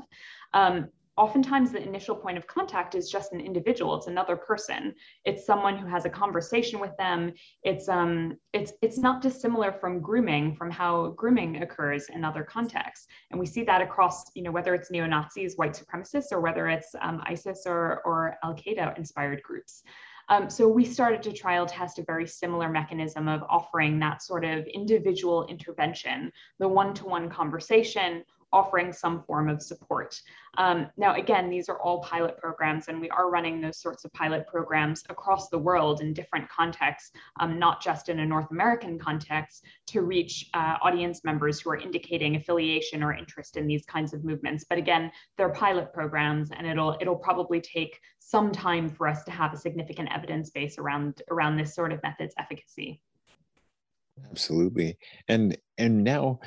[0.55, 4.94] um, oftentimes the initial point of contact is just an individual it's another person.
[5.24, 7.32] It's someone who has a conversation with them.
[7.62, 13.06] It's um it's it's not dissimilar from grooming from how grooming occurs in other contexts.
[13.30, 16.94] And we see that across you know whether it's neo-nazis white supremacists or whether it's
[17.00, 19.82] um, isis or or al-qaeda inspired groups.
[20.28, 24.44] Um, so we started to trial test a very similar mechanism of offering that sort
[24.44, 28.24] of individual intervention, the one-to-one conversation,
[28.55, 30.18] offering some form of support.
[30.57, 34.12] Um, now, again, these are all pilot programs, and we are running those sorts of
[34.12, 38.96] pilot programs across the world in different contexts, um, not just in a North American
[38.96, 44.14] context, to reach uh, audience members who are indicating affiliation or interest in these kinds
[44.14, 44.64] of movements.
[44.68, 49.32] But again, they're pilot programs, and it'll it'll probably take some time for us to
[49.32, 53.00] have a significant evidence base around around this sort of method's efficacy.
[54.30, 54.96] Absolutely,
[55.28, 56.38] and and now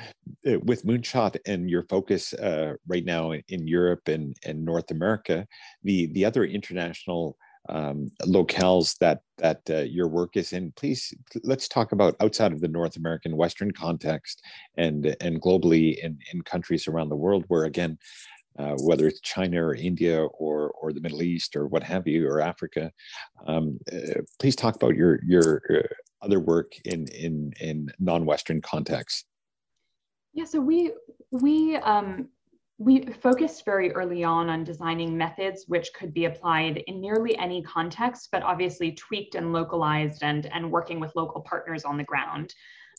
[0.46, 5.46] uh, with Moonshot and your focus uh, right now in, Europe and and North America,
[5.82, 7.36] the the other international
[7.68, 10.72] um, locales that that uh, your work is in.
[10.76, 11.12] Please
[11.44, 14.42] let's talk about outside of the North American Western context
[14.78, 17.98] and and globally in in countries around the world where again.
[18.58, 22.26] Uh, whether it's China or India or or the Middle East or what have you
[22.28, 22.90] or Africa,
[23.46, 29.24] um, uh, please talk about your your uh, other work in in in non-Western contexts?
[30.34, 30.92] Yeah, so we
[31.32, 32.28] we um,
[32.78, 37.62] we focused very early on on designing methods which could be applied in nearly any
[37.62, 42.54] context, but obviously tweaked and localized and and working with local partners on the ground.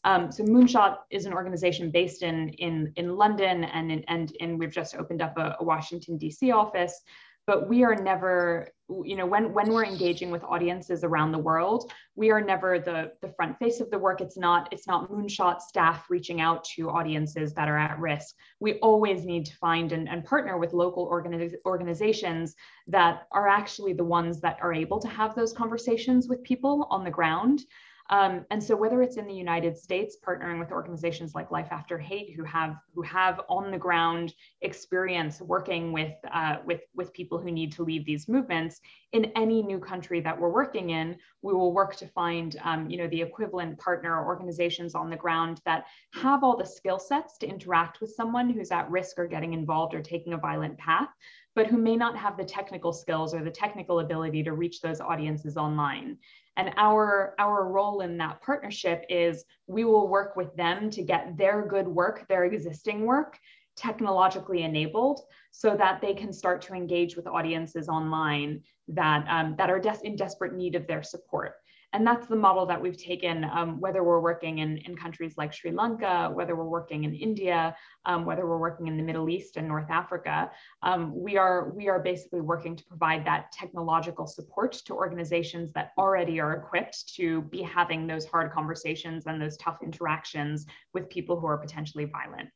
[0.05, 4.57] Um, so Moonshot is an organization based in in in London and in, and in,
[4.57, 6.51] we've just opened up a, a Washington D.C.
[6.51, 7.01] office
[7.49, 8.69] but we are never
[9.03, 13.13] you know when when we're engaging with audiences around the world we are never the
[13.21, 14.19] the front face of the work.
[14.19, 18.35] It's not it's not moonshot staff reaching out to audiences that are at risk.
[18.59, 22.55] We always need to find and, and partner with local organiz- organizations
[22.87, 27.05] that are actually the ones that are able to have those conversations with people on
[27.05, 27.61] the ground
[28.09, 31.97] um, and so whether it's in the United States, partnering with organizations like Life After
[31.99, 37.37] Hate, who have who have on the ground experience working with uh, with with people
[37.37, 38.81] who need to leave these movements,
[39.13, 42.97] in any new country that we're working in, we will work to find um, you
[42.97, 47.47] know the equivalent partner organizations on the ground that have all the skill sets to
[47.47, 51.09] interact with someone who's at risk or getting involved or taking a violent path
[51.55, 55.01] but who may not have the technical skills or the technical ability to reach those
[55.01, 56.17] audiences online.
[56.57, 61.37] And our, our role in that partnership is we will work with them to get
[61.37, 63.37] their good work, their existing work,
[63.75, 65.21] technologically enabled
[65.51, 70.03] so that they can start to engage with audiences online that, um, that are des-
[70.03, 71.53] in desperate need of their support.
[71.91, 75.51] And that's the model that we've taken, um, whether we're working in, in countries like
[75.51, 77.75] Sri Lanka, whether we're working in India,
[78.05, 80.51] um, whether we're working in the Middle East and North Africa.
[80.83, 85.91] Um, we, are, we are basically working to provide that technological support to organizations that
[85.97, 91.39] already are equipped to be having those hard conversations and those tough interactions with people
[91.39, 92.49] who are potentially violent.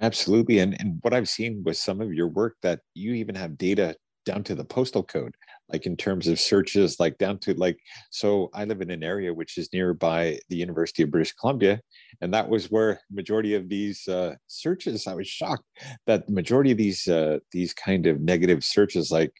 [0.00, 0.58] Absolutely.
[0.58, 3.96] And, and what I've seen with some of your work that you even have data
[4.24, 5.34] down to the postal code
[5.72, 7.78] like in terms of searches like down to like
[8.10, 11.80] so i live in an area which is nearby the university of british columbia
[12.20, 15.64] and that was where majority of these uh, searches i was shocked
[16.06, 19.32] that the majority of these uh, these kind of negative searches like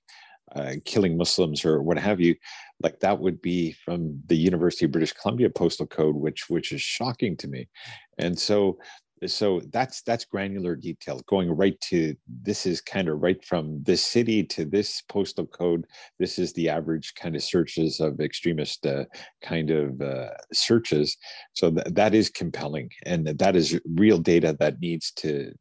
[0.54, 2.34] uh, killing muslims or what have you
[2.80, 6.80] like that would be from the university of british columbia postal code which which is
[6.80, 7.68] shocking to me.
[8.18, 8.78] And so
[9.24, 14.02] so that's that's granular detail going right to this is kind of right from this
[14.02, 15.86] city to this postal code.
[16.18, 19.04] This is the average kind of searches of extremist uh,
[19.42, 21.16] kind of uh, searches.
[21.54, 25.52] So th- that is compelling and that is real data that needs to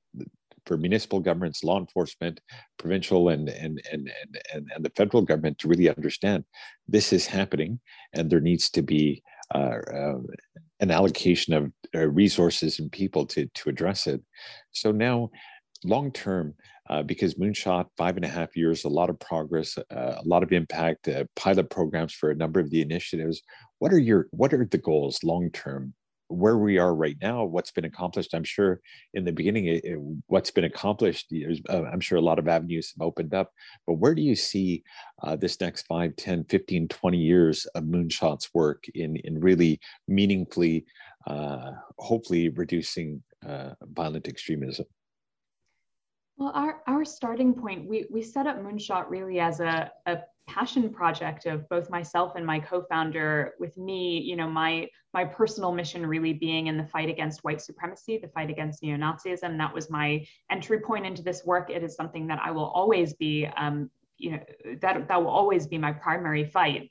[0.65, 2.41] for municipal governments law enforcement
[2.77, 4.11] provincial and and and
[4.53, 6.43] and, and the federal government to really understand
[6.87, 7.79] this is happening
[8.13, 9.21] and there needs to be
[9.53, 10.17] uh, uh,
[10.79, 14.21] an allocation of uh, resources and people to to address it.
[14.71, 15.31] So now,
[15.83, 16.53] long term,
[16.89, 20.43] uh, because Moonshot five and a half years, a lot of progress, uh, a lot
[20.43, 23.41] of impact, uh, pilot programs for a number of the initiatives.
[23.79, 25.93] What are your what are the goals long term
[26.27, 28.33] where we are right now, what's been accomplished.
[28.33, 28.81] I'm sure
[29.13, 31.33] in the beginning, it, it, what's been accomplished,
[31.69, 33.51] uh, I'm sure a lot of avenues have opened up.
[33.85, 34.83] But where do you see
[35.23, 40.85] uh, this next 5, 10, 15, 20 years of Moonshot's work in, in really meaningfully,
[41.27, 44.85] uh, hopefully reducing uh, violent extremism?
[46.37, 50.17] Well, our, our starting point, we, we set up Moonshot really as a, a
[50.47, 55.71] passion project of both myself and my co-founder with me you know my my personal
[55.71, 59.89] mission really being in the fight against white supremacy the fight against neo-nazism that was
[59.89, 63.89] my entry point into this work it is something that i will always be um,
[64.17, 64.39] you know
[64.81, 66.89] that that will always be my primary fight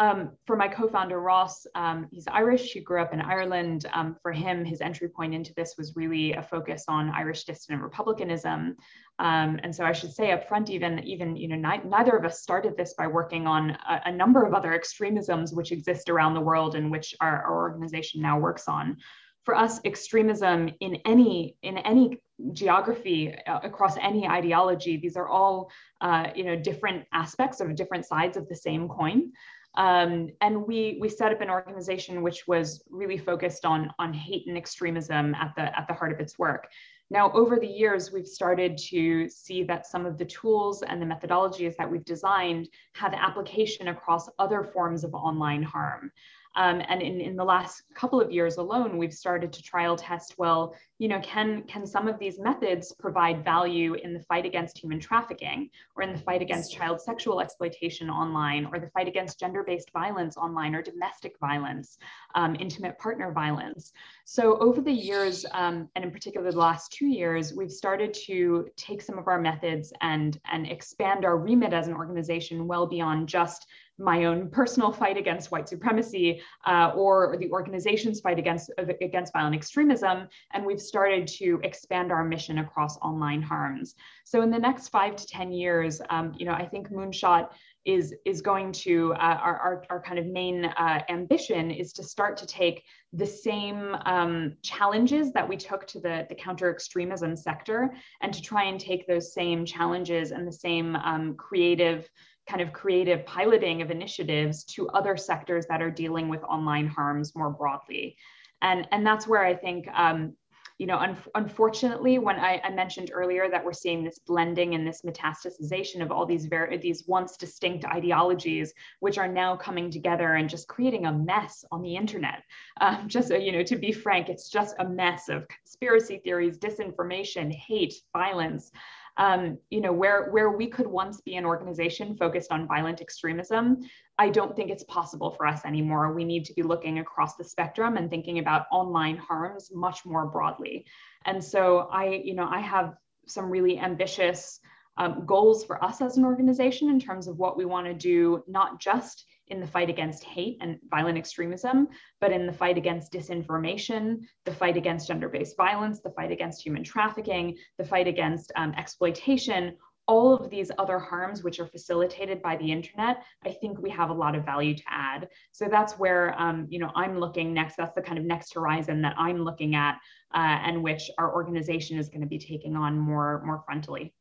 [0.00, 2.72] um, for my co-founder Ross, um, he's Irish.
[2.72, 3.86] He grew up in Ireland.
[3.92, 7.82] Um, for him, his entry point into this was really a focus on Irish dissident
[7.82, 8.76] republicanism.
[9.20, 12.24] Um, and so I should say up front, even even you know ni- neither of
[12.24, 16.34] us started this by working on a, a, number of other extremisms which exist around
[16.34, 18.96] the world and which our, our organization now works on.
[19.44, 25.70] For us, extremism in any in any geography uh, across any ideology, these are all
[26.00, 29.32] uh, you know different aspects of different sides of the same coin.
[29.74, 34.46] Um, and we we set up an organization which was really focused on on hate
[34.46, 36.68] and extremism at the at the heart of its work.
[37.10, 41.06] Now, over the years, we've started to see that some of the tools and the
[41.06, 46.12] methodologies that we've designed have application across other forms of online harm.
[46.58, 50.34] Um, and in, in the last couple of years alone, we've started to trial test,
[50.38, 54.76] well, you know, can, can some of these methods provide value in the fight against
[54.76, 59.38] human trafficking or in the fight against child sexual exploitation online or the fight against
[59.38, 61.98] gender-based violence online or domestic violence,
[62.34, 63.92] um, intimate partner violence.
[64.24, 68.66] So over the years, um, and in particular the last two years, we've started to
[68.76, 73.28] take some of our methods and, and expand our remit as an organization well beyond
[73.28, 79.32] just my own personal fight against white supremacy uh, or the organization's fight against, against
[79.32, 80.28] violent extremism.
[80.52, 83.94] And we've started to expand our mission across online harms.
[84.24, 87.50] So in the next five to 10 years, um, you know, I think Moonshot
[87.84, 92.02] is is going to uh, our, our, our kind of main uh, ambition is to
[92.02, 92.84] start to take
[93.14, 98.42] the same um, challenges that we took to the, the counter extremism sector and to
[98.42, 102.10] try and take those same challenges and the same um, creative
[102.48, 107.34] kind of creative piloting of initiatives to other sectors that are dealing with online harms
[107.34, 108.16] more broadly
[108.62, 110.34] and and that's where i think um,
[110.78, 114.86] you know, un- unfortunately, when I, I, mentioned earlier that we're seeing this blending and
[114.86, 116.48] this metastasization of all these
[116.80, 121.82] these once distinct ideologies, which are now coming together and just creating a mess on
[121.82, 122.44] the internet.
[122.80, 127.52] Um, just you know, to be frank, it's just a mess of conspiracy theories, disinformation,
[127.52, 128.70] hate, violence
[129.18, 133.80] um, you know, where, where we could once be an organization focused on violent extremism,
[134.16, 136.12] I don't think it's possible for us anymore.
[136.12, 140.26] We need to be looking across the spectrum and thinking about online harms much more
[140.26, 140.86] broadly.
[141.24, 142.94] And so I, you know, I have
[143.26, 144.60] some really ambitious
[144.98, 148.42] um, goals for us as an organization in terms of what we want to do,
[148.46, 151.88] not just in the fight against hate and violent extremism,
[152.20, 156.62] but in the fight against disinformation, the fight against gender based violence, the fight against
[156.62, 159.74] human trafficking, the fight against um, exploitation,
[160.08, 164.08] all of these other harms which are facilitated by the internet i think we have
[164.08, 165.28] a lot of value to add.
[165.52, 169.02] So that's where um, you know i'm looking next that's the kind of next horizon
[169.02, 169.98] that i'm looking at
[170.34, 174.12] uh, and which our organization is going to be taking on more more frontally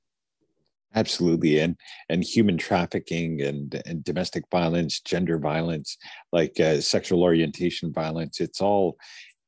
[0.96, 1.76] absolutely and
[2.10, 5.98] and human trafficking and and domestic violence gender violence
[6.32, 8.98] like uh, sexual orientation violence it's all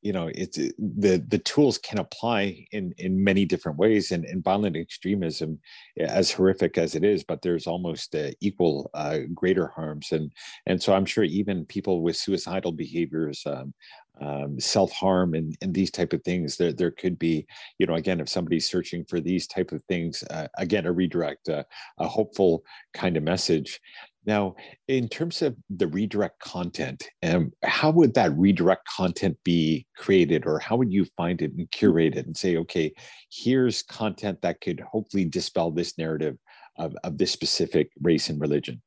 [0.02, 4.42] you know it's the the tools can apply in in many different ways and, and
[4.42, 5.58] violent extremism
[5.98, 10.32] as horrific as it is but there's almost uh, equal uh, greater harms and
[10.66, 13.74] and so i'm sure even people with suicidal behaviors um,
[14.20, 17.46] um, self-harm and, and these type of things there, there could be
[17.78, 21.48] you know again if somebody's searching for these type of things uh, again a redirect
[21.48, 21.64] uh,
[21.98, 22.62] a hopeful
[22.94, 23.80] kind of message.
[24.26, 24.54] Now
[24.86, 30.58] in terms of the redirect content um, how would that redirect content be created or
[30.58, 32.92] how would you find it and curate it and say okay
[33.30, 36.36] here's content that could hopefully dispel this narrative
[36.76, 38.82] of, of this specific race and religion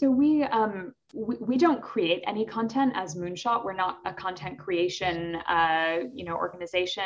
[0.00, 3.66] so we, um, we, we don't create any content as Moonshot.
[3.66, 7.04] We're not a content creation uh, you know organization.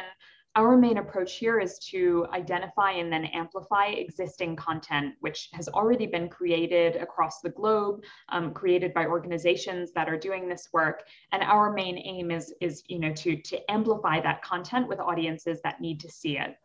[0.55, 6.07] Our main approach here is to identify and then amplify existing content, which has already
[6.07, 11.03] been created across the globe, um, created by organizations that are doing this work.
[11.33, 15.61] And our main aim is, is you know, to, to amplify that content with audiences
[15.65, 16.57] that need to see it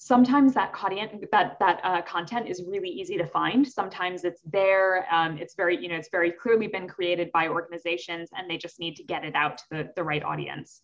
[0.00, 5.06] sometimes that content that that uh, content is really easy to find sometimes it's there
[5.12, 8.78] um, it's very you know it's very clearly been created by organizations and they just
[8.78, 10.80] need to get it out to the, the right audience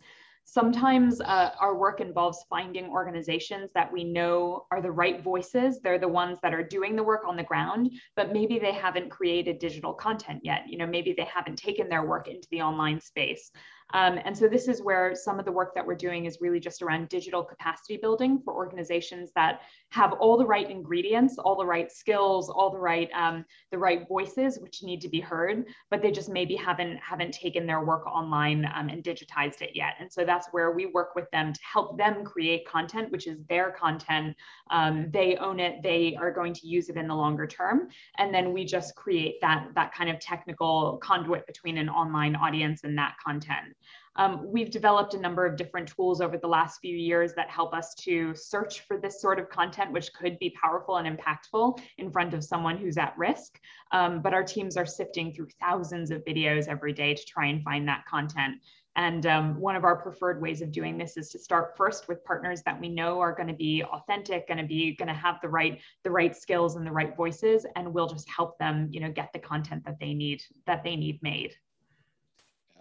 [0.47, 5.81] Sometimes uh, our work involves finding organizations that we know are the right voices.
[5.81, 9.11] They're the ones that are doing the work on the ground, but maybe they haven't
[9.11, 10.65] created digital content yet.
[10.69, 13.51] You know, maybe they haven't taken their work into the online space.
[13.93, 16.59] Um, and so this is where some of the work that we're doing is really
[16.59, 19.61] just around digital capacity building for organizations that
[19.91, 24.09] have all the right ingredients, all the right skills, all the right um, the right
[24.09, 28.07] voices which need to be heard, but they just maybe haven't haven't taken their work
[28.07, 29.95] online um, and digitized it yet.
[30.01, 33.39] And so that's where we work with them to help them create content, which is
[33.49, 34.35] their content.
[34.71, 35.83] Um, they own it.
[35.83, 39.41] They are going to use it in the longer term, and then we just create
[39.43, 43.75] that that kind of technical conduit between an online audience and that content.
[44.17, 47.75] Um, we've developed a number of different tools over the last few years that help
[47.75, 52.11] us to search for this sort of content, which could be powerful and impactful in
[52.11, 53.59] front of someone who's at risk.
[53.91, 57.63] Um, but our teams are sifting through thousands of videos every day to try and
[57.63, 58.57] find that content.
[58.97, 62.25] And um, one of our preferred ways of doing this is to start first with
[62.25, 65.41] partners that we know are going to be authentic, going to be going to have
[65.43, 69.01] the right the right skills and the right voices, and we'll just help them, you
[69.01, 71.55] know, get the content that they need that they need made.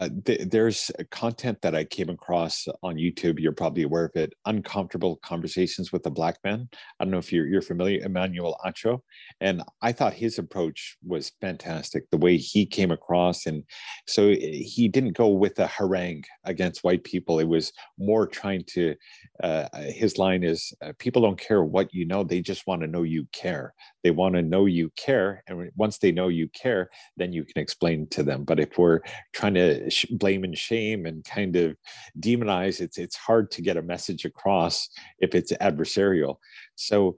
[0.04, 3.40] Uh, th- there's content that I came across on YouTube.
[3.40, 4.34] You're probably aware of it.
[4.46, 6.68] Uncomfortable conversations with a black man.
[7.00, 9.00] I don't know if you're you're familiar, Emmanuel Acho,
[9.40, 12.10] and I thought his approach was fantastic.
[12.10, 13.64] The way he came across, and
[14.06, 17.40] so eh, he didn't go with a harangue against white people.
[17.40, 18.96] It was more trying to.
[19.42, 22.88] Uh, his line is, uh, "People don't care what you know; they just want to
[22.88, 23.74] know you care.
[24.04, 27.62] They want to know you care, and once they know you care, then you can
[27.62, 28.44] explain to them.
[28.44, 29.00] But if we're
[29.32, 31.76] trying to blame and shame and kind of
[32.20, 34.90] demonize, it's it's hard to get a message across
[35.20, 36.38] if it's adversarial.
[36.76, 37.18] So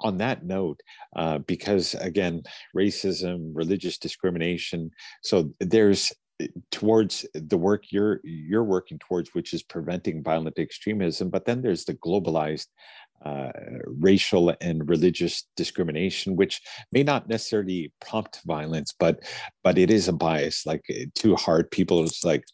[0.00, 0.80] on that note,
[1.16, 2.42] uh, because again,
[2.76, 4.90] racism, religious discrimination,
[5.22, 6.12] so there's
[6.70, 11.84] towards the work you're you're working towards which is preventing violent extremism but then there's
[11.84, 12.68] the globalized
[13.24, 13.50] uh,
[13.86, 16.60] racial and religious discrimination, which
[16.92, 19.20] may not necessarily prompt violence, but
[19.64, 20.66] but it is a bias.
[20.66, 22.44] Like too hard, people it's like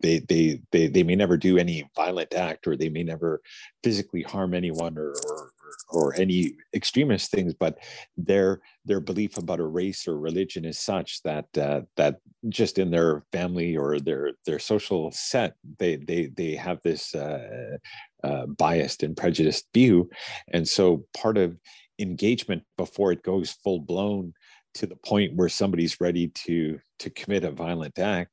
[0.00, 3.40] they they they they may never do any violent act, or they may never
[3.84, 5.50] physically harm anyone, or or,
[5.90, 7.78] or any extremist things, but
[8.16, 12.90] their their belief about a race or religion is such that uh, that just in
[12.90, 17.14] their family or their their social set, they they they have this.
[17.14, 17.76] Uh,
[18.22, 20.10] uh, biased and prejudiced view.
[20.52, 21.56] And so part of
[21.98, 24.34] engagement before it goes full blown
[24.74, 28.30] to the point where somebody's ready to to commit a violent act,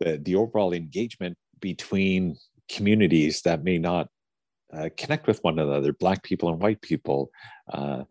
[0.00, 2.36] the, the overall engagement between
[2.68, 4.08] communities that may not
[4.72, 7.30] uh, connect with one another, black people and white people,
[7.72, 8.02] uh,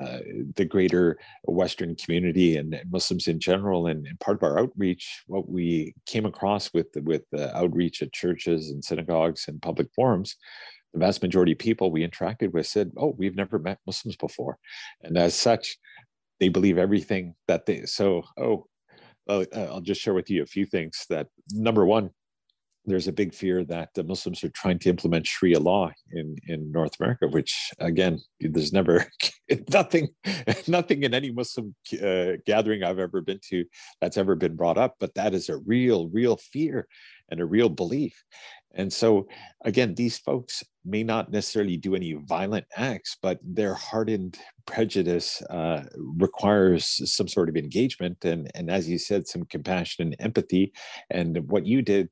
[0.00, 0.18] uh,
[0.56, 3.86] the greater Western community and Muslims in general.
[3.86, 8.12] And, and, part of our outreach, what we came across with with the outreach at
[8.12, 10.36] churches and synagogues and public forums,
[10.92, 14.58] the vast majority of people we interacted with said, "Oh, we've never met Muslims before,"
[15.02, 15.78] and as such,
[16.40, 17.84] they believe everything that they.
[17.86, 18.66] So, oh,
[19.28, 21.06] uh, I'll just share with you a few things.
[21.10, 22.10] That number one,
[22.88, 26.70] there's a big fear that the Muslims are trying to implement Sharia law in, in
[26.72, 29.06] North America, which again, there's never
[29.72, 30.08] nothing,
[30.66, 33.64] nothing in any Muslim uh, gathering I've ever been to
[34.00, 34.96] that's ever been brought up.
[35.00, 36.86] But that is a real, real fear
[37.30, 38.24] and a real belief.
[38.74, 39.26] And so,
[39.64, 45.82] again, these folks may not necessarily do any violent acts, but their hardened prejudice uh,
[45.96, 48.24] requires some sort of engagement.
[48.24, 50.72] And, and as you said, some compassion and empathy.
[51.10, 52.08] And what you did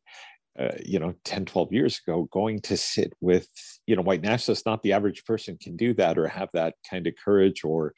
[0.59, 3.49] uh, you know 10 12 years ago going to sit with
[3.87, 7.07] you know white nationalists not the average person can do that or have that kind
[7.07, 7.95] of courage or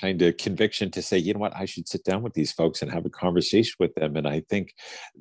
[0.00, 1.56] kind of conviction to say you know what?
[1.56, 4.16] I should sit down with these folks and have a conversation with them.
[4.16, 4.74] And i think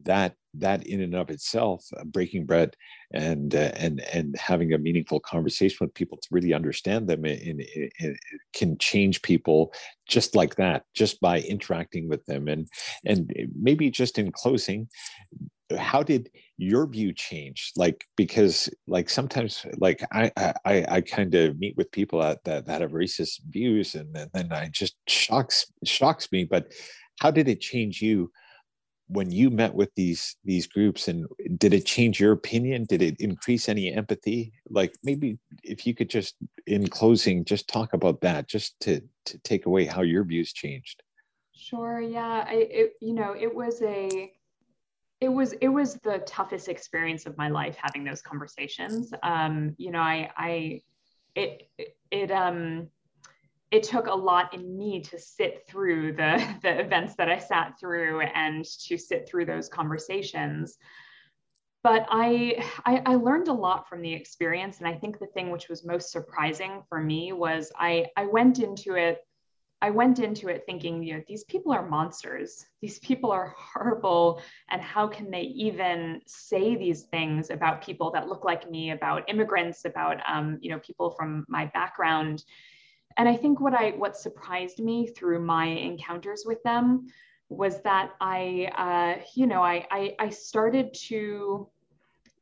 [0.04, 2.76] that that in and of itself uh, breaking bread
[3.14, 7.60] and uh, and and having a meaningful conversation with people to really understand them in,
[7.60, 8.18] in, in,
[8.54, 9.74] can change people
[10.08, 12.48] just like that just by interacting with them.
[12.48, 12.68] And
[13.06, 14.88] and maybe just in closing
[15.78, 17.72] how did your view change?
[17.76, 20.32] Like because like sometimes like i
[20.66, 24.68] i i kind of meet with people that, that have racist views and then i
[24.68, 26.72] just shocks shocks me but
[27.20, 28.32] how did it change you
[29.10, 31.26] when you met with these these groups and
[31.58, 32.86] did it change your opinion?
[32.86, 34.54] Did it increase any empathy?
[34.70, 36.36] Like maybe if you could just
[36.68, 41.02] in closing just talk about that just to to take away how your views changed.
[41.56, 44.32] Sure yeah i it, you know it was a
[45.22, 49.14] it was it was the toughest experience of my life having those conversations.
[49.24, 50.82] Um you know i i
[51.36, 51.70] it
[52.12, 52.88] it um
[53.72, 57.80] it took a lot in me to sit through the the events that i sat
[57.80, 60.78] through and to sit through those conversations.
[61.82, 64.80] But I, I, I learned a lot from the experience.
[64.80, 68.60] And i think the thing which was most surprising for me was i i went
[68.60, 69.20] into it
[69.82, 72.66] I went into it thinking, you know, these people are monsters.
[72.82, 74.42] These people are horrible.
[74.70, 79.30] And how can they even say these things about people that look like me, about
[79.30, 82.44] immigrants, about, um, you know, people from my background?
[83.18, 87.08] And I think what I what surprised me through my encounters with them
[87.50, 91.68] was that I, uh, you know, I, I I started to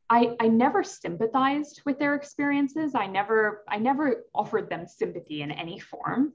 [0.09, 2.95] I, I never sympathized with their experiences.
[2.95, 6.33] I never I never offered them sympathy in any form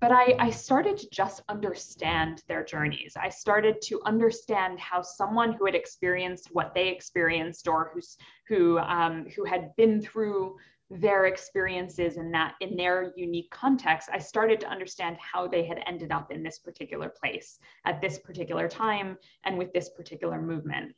[0.00, 3.14] but I, I started to just understand their journeys.
[3.20, 8.78] I started to understand how someone who had experienced what they experienced or who's, who,
[8.78, 10.56] um, who had been through
[10.90, 15.82] their experiences in that in their unique context i started to understand how they had
[15.86, 20.94] ended up in this particular place at this particular time and with this particular movement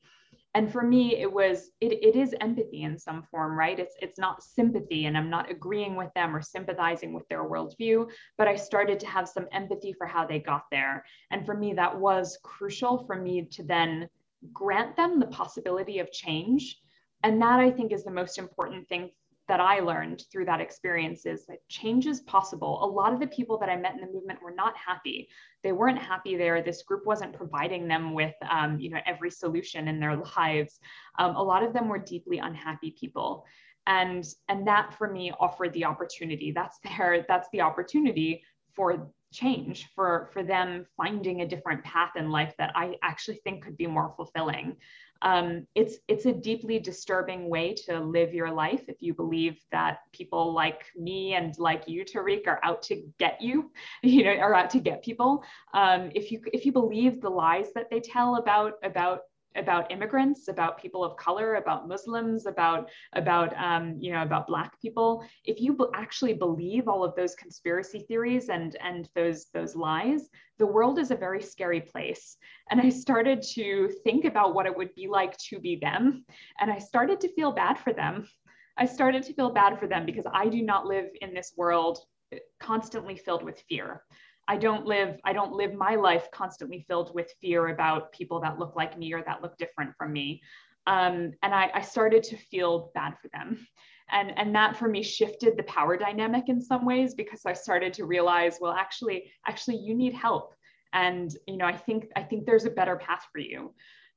[0.55, 3.79] and for me it was it, it is empathy in some form right?
[3.79, 8.11] It's it's not sympathy and i'm not agreeing with them or sympathizing with their worldview
[8.37, 11.05] but i started to have some empathy for how they got there.
[11.31, 14.09] And for me that was crucial for me to then
[14.53, 16.79] grant them the possibility of change.
[17.23, 19.11] And that i think is the most important thing
[19.51, 22.85] that I learned through that experience is that change is possible.
[22.85, 25.29] A lot of the people that I met in the movement were not happy.
[25.65, 26.63] They weren't happy there.
[26.63, 30.79] This group wasn't providing them with, um, you know, every solution in their lives.
[31.19, 33.45] Um, a lot of them were deeply unhappy people.
[33.89, 36.53] And, and that for me offered the opportunity.
[36.53, 38.45] That's their, that's the opportunity
[38.77, 43.63] for change for for them finding a different path in life that i actually think
[43.63, 44.77] could be more fulfilling
[45.23, 49.99] um, it's it's a deeply disturbing way to live your life if you believe that
[50.13, 53.71] people like me and like you Tariq are out to get you
[54.03, 55.45] you know are out to get people.
[55.75, 59.21] Um, if you if you believe the lies that they tell about about
[59.57, 64.81] about immigrants, about people of color, about Muslims, about about um, you know about Black
[64.81, 65.25] people.
[65.45, 70.29] If you actually believe all of those conspiracy theories and and those those lies,
[70.59, 72.37] the world is a very scary place.
[72.71, 76.25] And I started to think about what it would be like to be them,
[76.61, 78.29] and I started to feel bad for them.
[78.79, 81.99] I started to feel bad for them because I do not live in this world
[82.61, 84.03] constantly filled with fear.
[84.51, 88.59] I don't live I don't live my life constantly filled with fear about people that
[88.59, 90.43] look like me or that look different from me.
[90.89, 93.65] Um, and I, I started to feel bad for them.
[94.11, 97.93] And, and that for me shifted the power dynamic in some ways because I started
[97.95, 100.53] to realize, well, actually, actually, you need help.
[100.93, 103.73] And you know, I think I think there's a better path for you.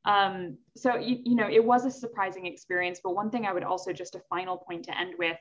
[0.06, 3.02] Um, so you, you know, it was a surprising experience.
[3.04, 5.38] But one thing I would also just a final point to end with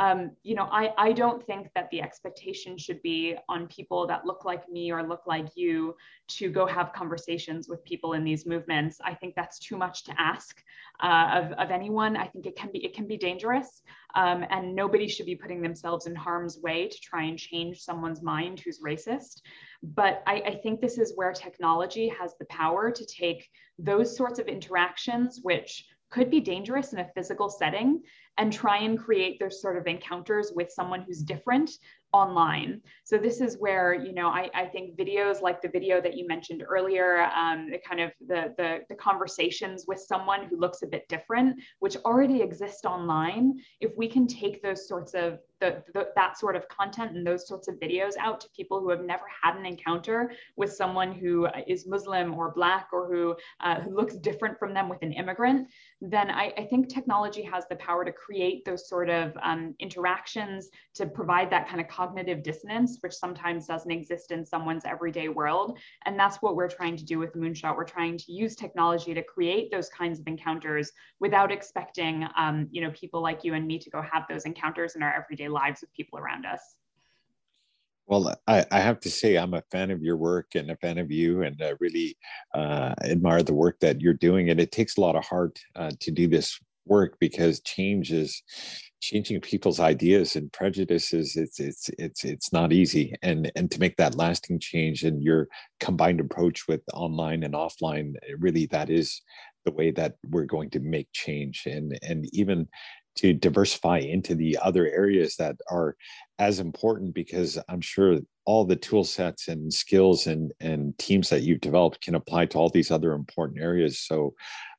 [0.00, 4.24] um, you know, I, I don't think that the expectation should be on people that
[4.24, 5.94] look like me or look like you
[6.28, 8.98] to go have conversations with people in these movements.
[9.04, 10.62] I think that's too much to ask
[11.02, 12.16] uh, of, of anyone.
[12.16, 13.82] I think it can be it can be dangerous,
[14.14, 18.22] um, and nobody should be putting themselves in harm's way to try and change someone's
[18.22, 19.42] mind who's racist.
[19.82, 23.46] But I, I think this is where technology has the power to take
[23.78, 28.02] those sorts of interactions, which could be dangerous in a physical setting
[28.40, 31.70] and try and create those sort of encounters with someone who's different
[32.12, 32.80] online.
[33.04, 36.26] So this is where, you know, I, I think videos like the video that you
[36.26, 40.86] mentioned earlier, um, the kind of the, the, the conversations with someone who looks a
[40.86, 46.08] bit different, which already exist online, if we can take those sorts of the, the,
[46.16, 49.24] that sort of content and those sorts of videos out to people who have never
[49.42, 54.16] had an encounter with someone who is Muslim or Black or who, uh, who looks
[54.16, 55.68] different from them with an immigrant,
[56.00, 60.70] then I, I, think technology has the power to create those sort of um, interactions
[60.94, 65.76] to provide that kind of cognitive dissonance, which sometimes doesn't exist in someone's everyday world.
[66.06, 67.76] And that's what we're trying to do with Moonshot.
[67.76, 72.82] We're trying to use technology to create those kinds of encounters without expecting, um, you
[72.82, 75.80] know, people like you and me to go have those encounters in our everyday lives
[75.80, 76.76] with people around us.
[78.06, 80.98] Well, I, I, have to say, I'm a fan of your work and a fan
[80.98, 82.16] of you, and I really
[82.54, 84.50] uh, admire the work that you're doing.
[84.50, 88.42] And it takes a lot of heart uh, to do this work because change is
[89.00, 93.14] changing people's ideas and prejudices it's it's it's it's not easy.
[93.22, 95.48] And and to make that lasting change and your
[95.80, 99.22] combined approach with online and offline really that is
[99.64, 101.62] the way that we're going to make change.
[101.66, 102.68] And and even
[103.16, 105.96] to diversify into the other areas that are
[106.38, 108.20] as important because i'm sure
[108.50, 112.58] all the tool sets and skills and and teams that you've developed can apply to
[112.58, 114.00] all these other important areas.
[114.00, 114.34] So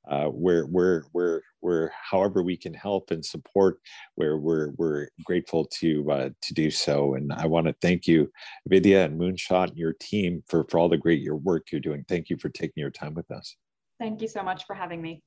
[0.10, 3.80] uh, where where where where however we can help and support
[4.16, 7.16] where we're we're grateful to uh, to do so.
[7.16, 8.32] And i want to thank you
[8.70, 12.04] Vidhya and moonshot and your team for for all the great your work you're doing.
[12.08, 13.56] Thank you for taking your time with us.
[13.99, 15.22] Thank you so much for having me